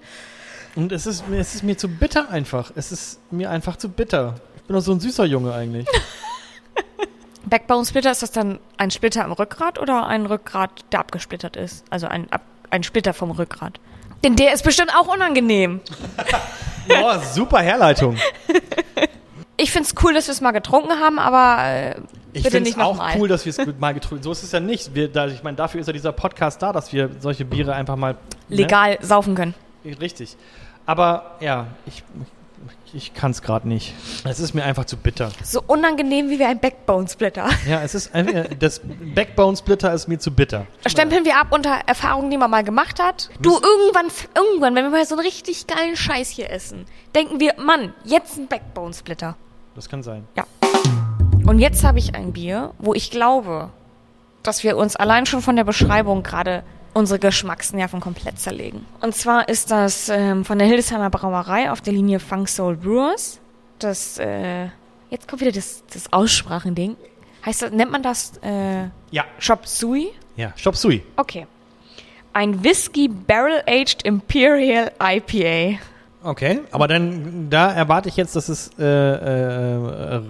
[0.75, 2.71] und es ist, mir- es ist mir zu bitter einfach.
[2.75, 4.35] Es ist mir einfach zu bitter.
[4.55, 5.87] Ich bin doch so ein süßer Junge eigentlich.
[7.45, 11.83] Backbone Splitter, ist das dann ein Splitter im Rückgrat oder ein Rückgrat, der abgesplittert ist?
[11.89, 12.27] Also ein,
[12.69, 13.79] ein Splitter vom Rückgrat.
[14.23, 15.81] Denn der ist bestimmt auch unangenehm.
[16.87, 18.17] Boah, super Herleitung.
[19.61, 21.95] Ich find's cool, dass wir es mal getrunken haben, aber äh,
[22.31, 24.95] Ich finde es auch cool, dass wir es mal getrunken So ist es ja nicht.
[24.95, 27.97] Wir, da, ich meine, dafür ist ja dieser Podcast da, dass wir solche Biere einfach
[27.97, 28.15] mal.
[28.47, 29.53] Legal saufen können.
[29.83, 29.99] Ne?
[29.99, 30.37] Richtig.
[30.85, 32.03] Aber ja, ich,
[32.93, 33.93] ich kann es gerade nicht.
[34.23, 35.31] Es ist mir einfach zu bitter.
[35.43, 37.49] So unangenehm wie wir ein Backbone Splitter.
[37.67, 38.81] Ja, es ist einfach, das
[39.15, 40.65] Backbone Splitter ist mir zu bitter.
[40.85, 43.29] Stempeln wir ab unter Erfahrungen, die man mal gemacht hat.
[43.39, 46.85] Du, irgendwann, irgendwann, wenn wir mal so einen richtig geilen Scheiß hier essen,
[47.15, 49.35] denken wir, Mann, jetzt ein Backbone Splitter.
[49.75, 50.27] Das kann sein.
[51.45, 53.69] Und jetzt habe ich ein Bier, wo ich glaube,
[54.43, 56.63] dass wir uns allein schon von der Beschreibung gerade
[56.93, 58.85] unsere Geschmacksnerven komplett zerlegen.
[59.01, 63.39] Und zwar ist das ähm, von der Hildesheimer Brauerei auf der Linie Funk Soul Brewers.
[63.79, 64.65] Das, äh,
[65.09, 66.95] jetzt kommt wieder das, das Aussprachending.
[67.45, 69.25] Heißt das, nennt man das äh, Ja.
[69.45, 70.09] Chop Suey?
[70.35, 71.03] Ja, Shop Sui.
[71.15, 71.47] Okay.
[72.33, 75.79] Ein Whisky Barrel Aged Imperial IPA.
[76.21, 80.21] Okay, aber dann da erwarte ich jetzt, dass es äh, äh, äh,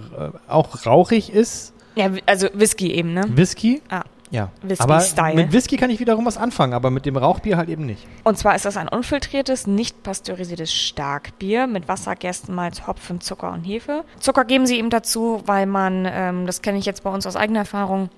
[0.46, 1.72] auch rauchig ist.
[1.96, 3.24] Ja, also Whisky eben, ne?
[3.28, 3.82] Whisky?
[3.88, 4.04] Ah.
[4.30, 4.50] Ja.
[4.62, 5.34] Whisky aber Style.
[5.34, 8.06] mit Whisky kann ich wiederum was anfangen, aber mit dem Rauchbier halt eben nicht.
[8.24, 13.64] Und zwar ist das ein unfiltriertes, nicht pasteurisiertes Starkbier mit Wasser, Gerstenmalz, Hopfen, Zucker und
[13.64, 14.04] Hefe.
[14.20, 17.36] Zucker geben sie ihm dazu, weil man, ähm, das kenne ich jetzt bei uns aus
[17.36, 18.08] eigener Erfahrung,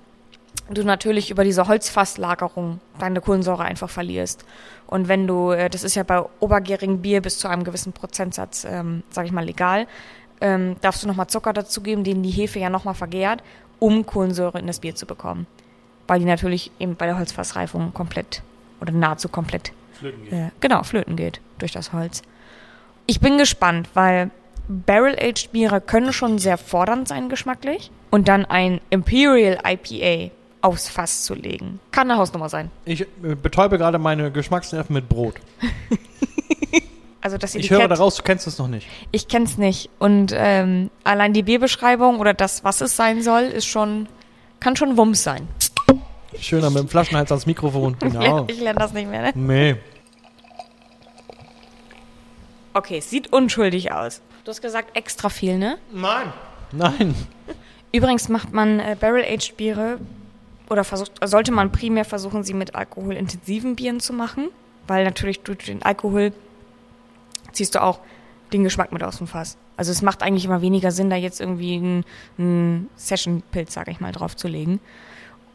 [0.69, 4.45] du natürlich über diese Holzfasslagerung deine Kohlensäure einfach verlierst.
[4.87, 8.65] Und wenn du, äh, das ist ja bei obergärigem Bier bis zu einem gewissen Prozentsatz,
[8.69, 9.87] ähm, sag ich mal, legal,
[10.41, 13.41] ähm, darfst du nochmal Zucker dazugeben, den die Hefe ja nochmal vergärt,
[13.79, 15.47] um Kohlensäure in das Bier zu bekommen.
[16.07, 18.41] Weil die natürlich eben bei der Holzfassreifung komplett
[18.81, 19.71] oder nahezu komplett
[20.03, 22.21] äh, genau, flöten geht durch das Holz.
[23.05, 24.31] Ich bin gespannt, weil
[24.67, 27.91] Barrel-Aged Biere können schon sehr fordernd sein geschmacklich.
[28.11, 30.31] Und dann ein Imperial IPA
[30.61, 32.71] aufs Fass zu legen, kann eine Hausnummer sein.
[32.85, 35.35] Ich äh, betäube gerade meine Geschmacksnerven mit Brot.
[37.23, 38.85] Also das Ich höre daraus, du kennst es noch nicht.
[39.13, 39.89] ich kenn's nicht.
[39.97, 44.09] Und ähm, allein die Bierbeschreibung oder das, was es sein soll, ist schon,
[44.59, 45.47] kann schon Wumms sein.
[46.39, 47.97] Schöner mit dem Flaschenhals ans Mikrofon.
[47.99, 48.45] Genau.
[48.47, 49.31] Ich lerne das nicht mehr, ne?
[49.35, 49.75] Nee.
[52.73, 54.21] Okay, es sieht unschuldig aus.
[54.43, 55.77] Du hast gesagt extra viel, ne?
[55.91, 56.33] Nein.
[56.71, 57.15] Nein.
[57.91, 59.99] Übrigens macht man äh, Barrel-Aged Biere
[60.69, 64.49] oder versucht, sollte man primär versuchen, sie mit alkoholintensiven Bieren zu machen,
[64.87, 66.33] weil natürlich durch den Alkohol
[67.51, 67.99] ziehst du auch
[68.51, 69.57] den Geschmack mit aus dem Fass.
[69.77, 72.05] Also es macht eigentlich immer weniger Sinn, da jetzt irgendwie einen,
[72.37, 74.79] einen Session-Pilz, sage ich mal, drauf zu legen.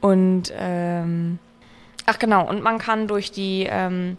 [0.01, 1.39] Und ähm,
[2.07, 4.17] ach genau, und man kann durch die ähm,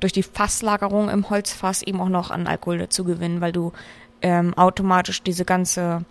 [0.00, 3.72] durch die Fasslagerung im Holzfass eben auch noch an Alkohol dazu gewinnen, weil du
[4.20, 6.04] ähm, automatisch diese ganze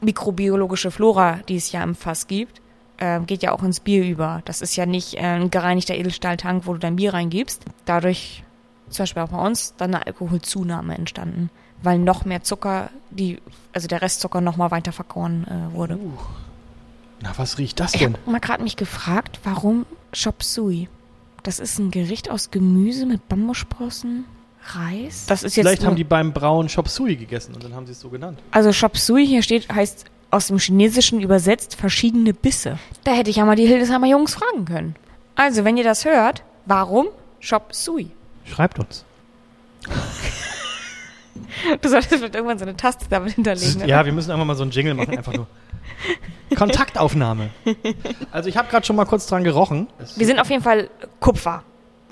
[0.00, 2.60] mikrobiologische Flora, die es ja im Fass gibt,
[2.98, 4.42] ähm, geht ja auch ins Bier über.
[4.44, 7.64] Das ist ja nicht äh, ein gereinigter Edelstahltank, wo du dein Bier reingibst.
[7.86, 8.44] Dadurch,
[8.88, 11.50] zum Beispiel auch bei uns, dann eine Alkoholzunahme entstanden,
[11.82, 13.40] weil noch mehr Zucker, die,
[13.72, 15.98] also der Restzucker noch mal weiter vergoren äh, wurde.
[17.24, 18.12] Na, was riecht das Ich denn?
[18.14, 20.88] habe mal gerade mich gefragt, warum Chop Suey?
[21.42, 24.24] Das ist ein Gericht aus Gemüse mit Bambussprossen,
[24.62, 25.24] Reis.
[25.26, 27.92] Das ist jetzt Vielleicht haben die beim Brauen Chop Suey gegessen und dann haben sie
[27.92, 28.38] es so genannt.
[28.50, 32.78] Also Chop Suey hier steht, heißt aus dem Chinesischen übersetzt verschiedene Bisse.
[33.04, 34.94] Da hätte ich ja mal die Hildesheimer Jungs fragen können.
[35.34, 37.06] Also, wenn ihr das hört, warum
[37.40, 38.10] Chop Suey?
[38.44, 39.04] Schreibt uns.
[41.80, 43.88] Du solltest vielleicht irgendwann so eine Taste damit hinterlegen.
[43.88, 45.46] Ja, wir müssen einfach mal so einen Jingle machen, einfach nur.
[46.56, 47.50] Kontaktaufnahme.
[48.30, 49.88] Also ich habe gerade schon mal kurz dran gerochen.
[49.98, 50.88] Es- Wir sind auf jeden Fall
[51.20, 51.62] Kupfer.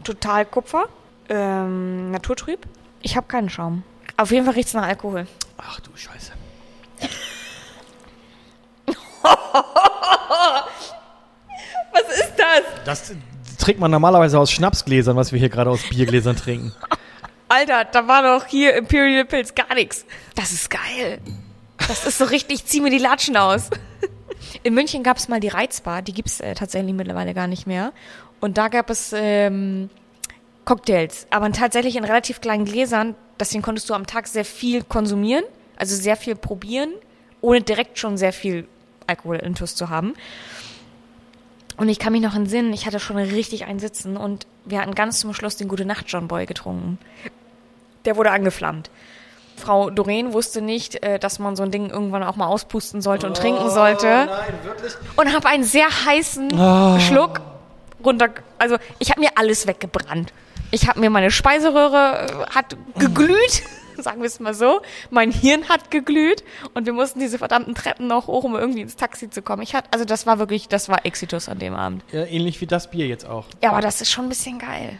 [0.05, 0.85] Total Kupfer.
[1.28, 2.66] Ähm, naturtrüb.
[3.03, 3.83] Ich habe keinen Schaum.
[4.16, 5.26] Auf jeden Fall riecht's nach Alkohol.
[5.59, 6.33] Ach du Scheiße.
[11.93, 12.62] Was ist das?
[12.85, 13.12] Das
[13.59, 16.72] trinkt man normalerweise aus Schnapsgläsern, was wir hier gerade aus Biergläsern trinken.
[17.49, 20.05] Alter, da war doch hier Imperial Pills gar nichts.
[20.35, 21.20] Das ist geil.
[21.87, 23.68] Das ist so richtig, zieh mir die Latschen aus.
[24.62, 27.92] In München gab es mal die Reizbar, die gibt's äh, tatsächlich mittlerweile gar nicht mehr.
[28.40, 29.88] Und da gab es ähm,
[30.64, 33.14] Cocktails, aber tatsächlich in relativ kleinen Gläsern.
[33.38, 35.44] Deswegen konntest du am Tag sehr viel konsumieren,
[35.76, 36.90] also sehr viel probieren,
[37.40, 38.66] ohne direkt schon sehr viel
[39.07, 40.14] Alkohol intus zu haben.
[41.76, 44.94] Und ich kann mich noch entsinnen, ich hatte schon richtig einen Sitzen und wir hatten
[44.94, 46.98] ganz zum Schluss den Gute Nacht John Boy getrunken.
[48.05, 48.90] Der wurde angeflammt.
[49.57, 53.26] Frau Doreen wusste nicht, äh, dass man so ein Ding irgendwann auch mal auspusten sollte
[53.26, 54.28] und trinken sollte.
[54.28, 54.92] Oh, Nein, wirklich?
[55.16, 56.50] Und habe einen sehr heißen
[57.00, 57.40] Schluck
[58.05, 58.28] runter.
[58.59, 60.32] Also ich habe mir alles weggebrannt.
[60.70, 63.62] Ich habe mir meine Speiseröhre äh, hat geglüht,
[63.98, 64.80] sagen wir es mal so.
[65.11, 66.42] Mein Hirn hat geglüht
[66.74, 69.62] und wir mussten diese verdammten Treppen noch hoch, um irgendwie ins Taxi zu kommen.
[69.62, 72.03] Ich hatte, also das war wirklich, das war Exitus an dem Abend.
[72.11, 73.46] Ja, ähnlich wie das Bier jetzt auch.
[73.62, 74.98] Ja, aber das ist schon ein bisschen geil.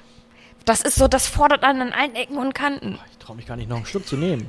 [0.65, 2.99] Das ist so, das fordert einen an allen Ecken und Kanten.
[3.23, 4.49] Ich traue mich gar nicht, noch einen Schluck zu nehmen.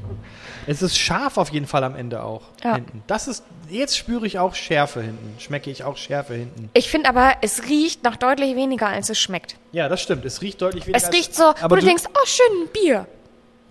[0.65, 2.41] Es ist scharf auf jeden Fall am Ende auch.
[2.63, 2.74] Ja.
[2.74, 3.03] Hinten.
[3.05, 5.36] Das ist, jetzt spüre ich auch Schärfe hinten.
[5.39, 6.71] Schmecke ich auch Schärfe hinten.
[6.74, 9.57] Ich finde aber, es riecht nach deutlich weniger, als es schmeckt.
[9.74, 10.26] Ja, das stimmt.
[10.26, 10.97] Es riecht deutlich weniger.
[10.97, 13.05] Es als- riecht so, aber wo du, du denkst, oh schön, ein Bier.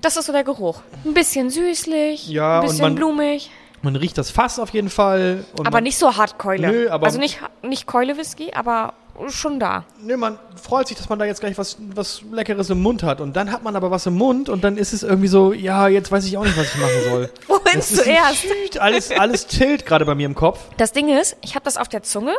[0.03, 0.83] Das ist so der Geruch.
[1.05, 3.51] Ein bisschen süßlich, Ja, ein bisschen man- blumig.
[3.83, 5.45] Man riecht das Fass auf jeden Fall.
[5.59, 6.69] Aber man, nicht so hart Keule.
[6.71, 8.95] Nö, aber- also nicht, nicht Keule-Whisky, aber
[9.29, 9.85] schon da.
[10.01, 13.21] Nö, man freut sich, dass man da jetzt gleich was, was Leckeres im Mund hat.
[13.21, 15.89] Und dann hat man aber was im Mund und dann ist es irgendwie so, ja,
[15.89, 17.31] jetzt weiß ich auch nicht, was ich machen soll.
[17.47, 18.47] Wohin Es ist zuerst?
[18.81, 20.61] alles, alles tilt gerade bei mir im Kopf.
[20.77, 22.35] Das Ding ist, ich habe das auf der Zunge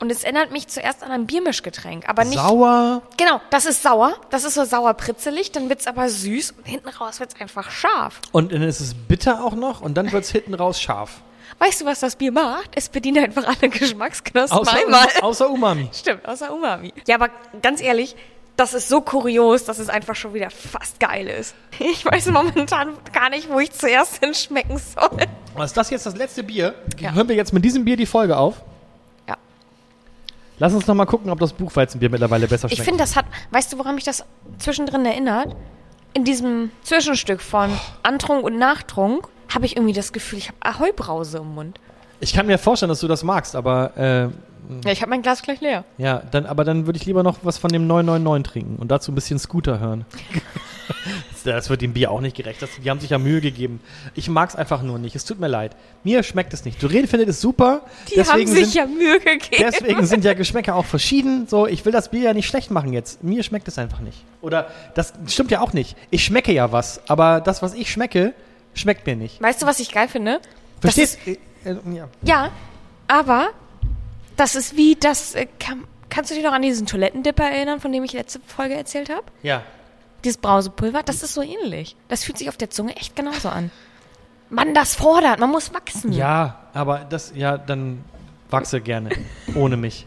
[0.00, 2.38] und es erinnert mich zuerst an ein Biermischgetränk, aber nicht.
[2.38, 3.02] Sauer.
[3.16, 6.88] Genau, das ist sauer, das ist so sauer pritzelig, dann wird's aber süß und hinten
[6.88, 8.20] raus wird's einfach scharf.
[8.32, 11.22] Und dann ist es bitter auch noch und dann wird es hinten raus scharf.
[11.58, 12.70] Weißt du, was das Bier macht?
[12.74, 15.06] Es bedient einfach alle Geschmacksknospen Außer, einmal.
[15.22, 15.88] außer Umami.
[15.94, 16.92] Stimmt, außer Umami.
[17.06, 17.28] Ja, aber
[17.62, 18.16] ganz ehrlich,
[18.56, 21.54] das ist so kurios, dass es einfach schon wieder fast geil ist.
[21.78, 25.10] Ich weiß momentan gar nicht, wo ich zuerst hinschmecken soll.
[25.54, 26.74] Was ist das jetzt das letzte Bier?
[26.98, 27.12] Ja.
[27.12, 28.62] Hören wir jetzt mit diesem Bier die Folge auf?
[29.28, 29.36] Ja.
[30.58, 32.88] Lass uns noch mal gucken, ob das Buchweizenbier mittlerweile besser Ich schmeckt.
[32.88, 34.24] finde, das hat, weißt du, woran mich das
[34.58, 35.54] zwischendrin erinnert?
[36.12, 37.70] In diesem Zwischenstück von
[38.04, 41.78] Antrunk und Nachtrunk habe ich irgendwie das Gefühl, ich habe Ahoi-Brause im Mund.
[42.20, 44.22] ich kann mir vorstellen, dass du das magst, aber äh,
[44.84, 45.84] Ja, ich habe mein Glas gleich leer.
[45.98, 49.12] ja, dann, aber dann würde ich lieber noch was von dem 999 trinken und dazu
[49.12, 50.04] ein bisschen Scooter hören.
[51.44, 52.62] das wird dem Bier auch nicht gerecht.
[52.62, 53.80] Das, die haben sich ja Mühe gegeben.
[54.14, 55.14] Ich mag es einfach nur nicht.
[55.14, 55.76] Es tut mir leid.
[56.02, 56.82] Mir schmeckt es nicht.
[56.82, 57.82] Doreen findet es super.
[58.14, 59.56] Die haben sich sind, ja Mühe gegeben.
[59.58, 61.46] Deswegen sind ja Geschmäcker auch verschieden.
[61.46, 63.22] So, ich will das Bier ja nicht schlecht machen jetzt.
[63.22, 64.24] Mir schmeckt es einfach nicht.
[64.40, 65.96] Oder das stimmt ja auch nicht.
[66.10, 68.32] Ich schmecke ja was, aber das, was ich schmecke,
[68.74, 69.40] schmeckt mir nicht.
[69.40, 70.40] Weißt du, was ich geil finde?
[70.80, 71.18] Verstehst?
[71.26, 72.08] Äh, äh, ja.
[72.22, 72.50] Ja,
[73.08, 73.48] aber
[74.36, 75.34] das ist wie das.
[75.34, 78.74] Äh, kann, kannst du dich noch an diesen Toilettendipper erinnern, von dem ich letzte Folge
[78.74, 79.24] erzählt habe?
[79.42, 79.62] ja.
[80.24, 81.96] Dieses Brausepulver, das ist so ähnlich.
[82.08, 83.70] Das fühlt sich auf der Zunge echt genauso an.
[84.48, 86.12] Mann, das fordert, man muss wachsen.
[86.12, 88.02] Ja, aber das, ja, dann
[88.48, 89.10] wachse gerne.
[89.54, 90.06] Ohne mich.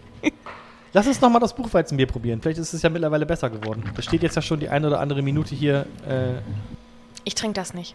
[0.94, 2.42] Lass uns nochmal das Buchweizenbier probieren.
[2.42, 3.84] Vielleicht ist es ja mittlerweile besser geworden.
[3.96, 5.86] Das steht jetzt ja schon die eine oder andere Minute hier.
[6.08, 6.42] Äh,
[7.28, 7.94] Ich trinke das nicht.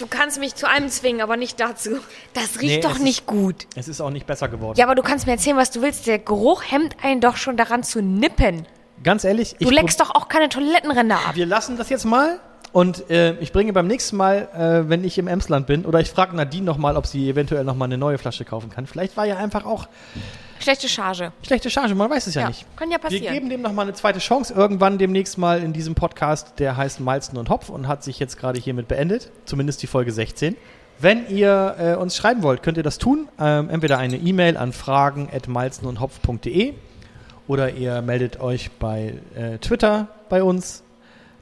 [0.00, 1.90] du kannst mich zu einem zwingen, aber nicht dazu.
[2.34, 3.68] Das riecht Nee, doch es ist- nicht gut.
[3.76, 4.76] es ist auch nicht besser geworden.
[4.76, 6.08] Ja, aber du kannst mir erzählen, was du willst.
[6.08, 8.66] Der Geruch hemmt einen doch schon daran zu nippen.
[9.04, 11.36] Ganz ehrlich, Du ich leckst doch auch keine Toilettenränder ab.
[11.36, 12.40] Wir lassen das jetzt mal
[12.72, 16.10] und äh, ich bringe beim nächsten Mal, äh, wenn ich im Emsland bin, oder ich
[16.10, 18.88] frage Nadine nochmal, ob sie eventuell nochmal eine neue Flasche kaufen kann.
[18.88, 19.86] Vielleicht war ja einfach auch
[20.60, 21.32] Schlechte Charge.
[21.42, 22.66] schlechte Charge, man weiß es ja, Ja, nicht.
[22.76, 23.32] kann ja Wir passieren.
[23.34, 27.38] geben dem nochmal eine zweite Chance, irgendwann demnächst mal in diesem Podcast, der heißt Malzen
[27.38, 30.56] und Hopf und hat sich jetzt gerade hiermit beendet, zumindest die Folge 16.
[31.00, 33.28] Wenn ihr äh, uns schreiben wollt, könnt ihr das tun.
[33.38, 36.74] Ähm, entweder eine E-Mail an fragen.malzenundhopf.de
[37.46, 40.82] oder ihr meldet euch bei äh, Twitter bei uns.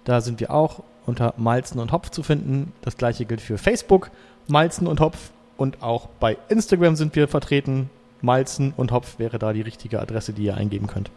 [0.04, 2.72] Da sind wir auch unter Malzen und Hopf zu finden.
[2.82, 4.10] Das gleiche gilt für Facebook,
[4.46, 5.30] Malzen und Hopf.
[5.56, 7.88] Und auch bei Instagram sind wir vertreten.
[8.26, 11.10] Malzen und Hopf wäre da die richtige Adresse, die ihr eingeben könnt.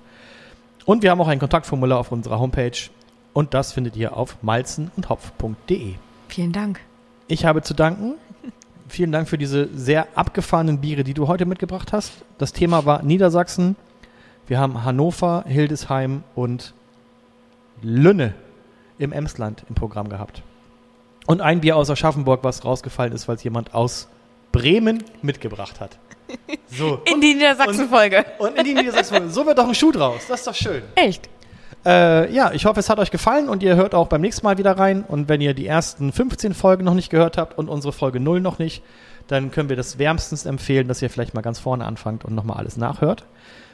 [0.85, 2.89] Und wir haben auch ein Kontaktformular auf unserer Homepage.
[3.33, 5.95] Und das findet ihr auf malzenundhopf.de.
[6.29, 6.79] Vielen Dank.
[7.27, 8.13] Ich habe zu danken.
[8.87, 12.13] Vielen Dank für diese sehr abgefahrenen Biere, die du heute mitgebracht hast.
[12.37, 13.75] Das Thema war Niedersachsen.
[14.47, 16.73] Wir haben Hannover, Hildesheim und
[17.81, 18.33] Lünne
[18.97, 20.41] im Emsland im Programm gehabt.
[21.27, 24.07] Und ein Bier aus Aschaffenburg, was rausgefallen ist, weil es jemand aus
[24.51, 25.99] Bremen mitgebracht hat.
[26.67, 27.01] So.
[27.11, 28.25] In die Niedersachsen-Folge.
[28.37, 29.29] Und in die Niedersachsen.
[29.31, 30.21] So wird doch ein Schuh draus.
[30.27, 30.83] Das ist doch schön.
[30.95, 31.29] Echt?
[31.85, 34.57] Äh, ja, ich hoffe, es hat euch gefallen und ihr hört auch beim nächsten Mal
[34.57, 35.03] wieder rein.
[35.07, 38.41] Und wenn ihr die ersten 15 Folgen noch nicht gehört habt und unsere Folge 0
[38.41, 38.83] noch nicht,
[39.27, 42.57] dann können wir das wärmstens empfehlen, dass ihr vielleicht mal ganz vorne anfangt und nochmal
[42.57, 43.25] alles nachhört.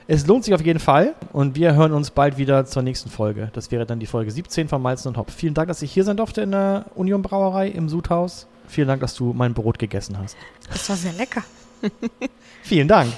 [0.07, 3.49] Es lohnt sich auf jeden Fall und wir hören uns bald wieder zur nächsten Folge.
[3.53, 5.33] Das wäre dann die Folge 17 von Malzen und Hopf.
[5.33, 8.47] Vielen Dank, dass ich hier sein durfte in der Union Brauerei im Sudhaus.
[8.67, 10.37] Vielen Dank, dass du mein Brot gegessen hast.
[10.69, 11.43] Das war sehr lecker.
[12.63, 13.11] Vielen Dank.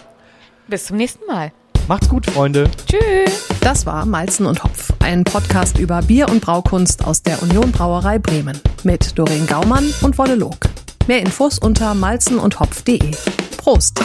[0.68, 1.51] Bis zum nächsten Mal.
[1.88, 2.70] Macht's gut, Freunde.
[2.86, 3.47] Tschüss.
[3.61, 8.20] Das war Malzen und Hopf, ein Podcast über Bier und Braukunst aus der Union Brauerei
[8.20, 10.57] Bremen mit Doreen Gaumann und Wolle Log.
[11.07, 13.11] Mehr Infos unter malzenundhopf.de.
[13.57, 14.01] Prost!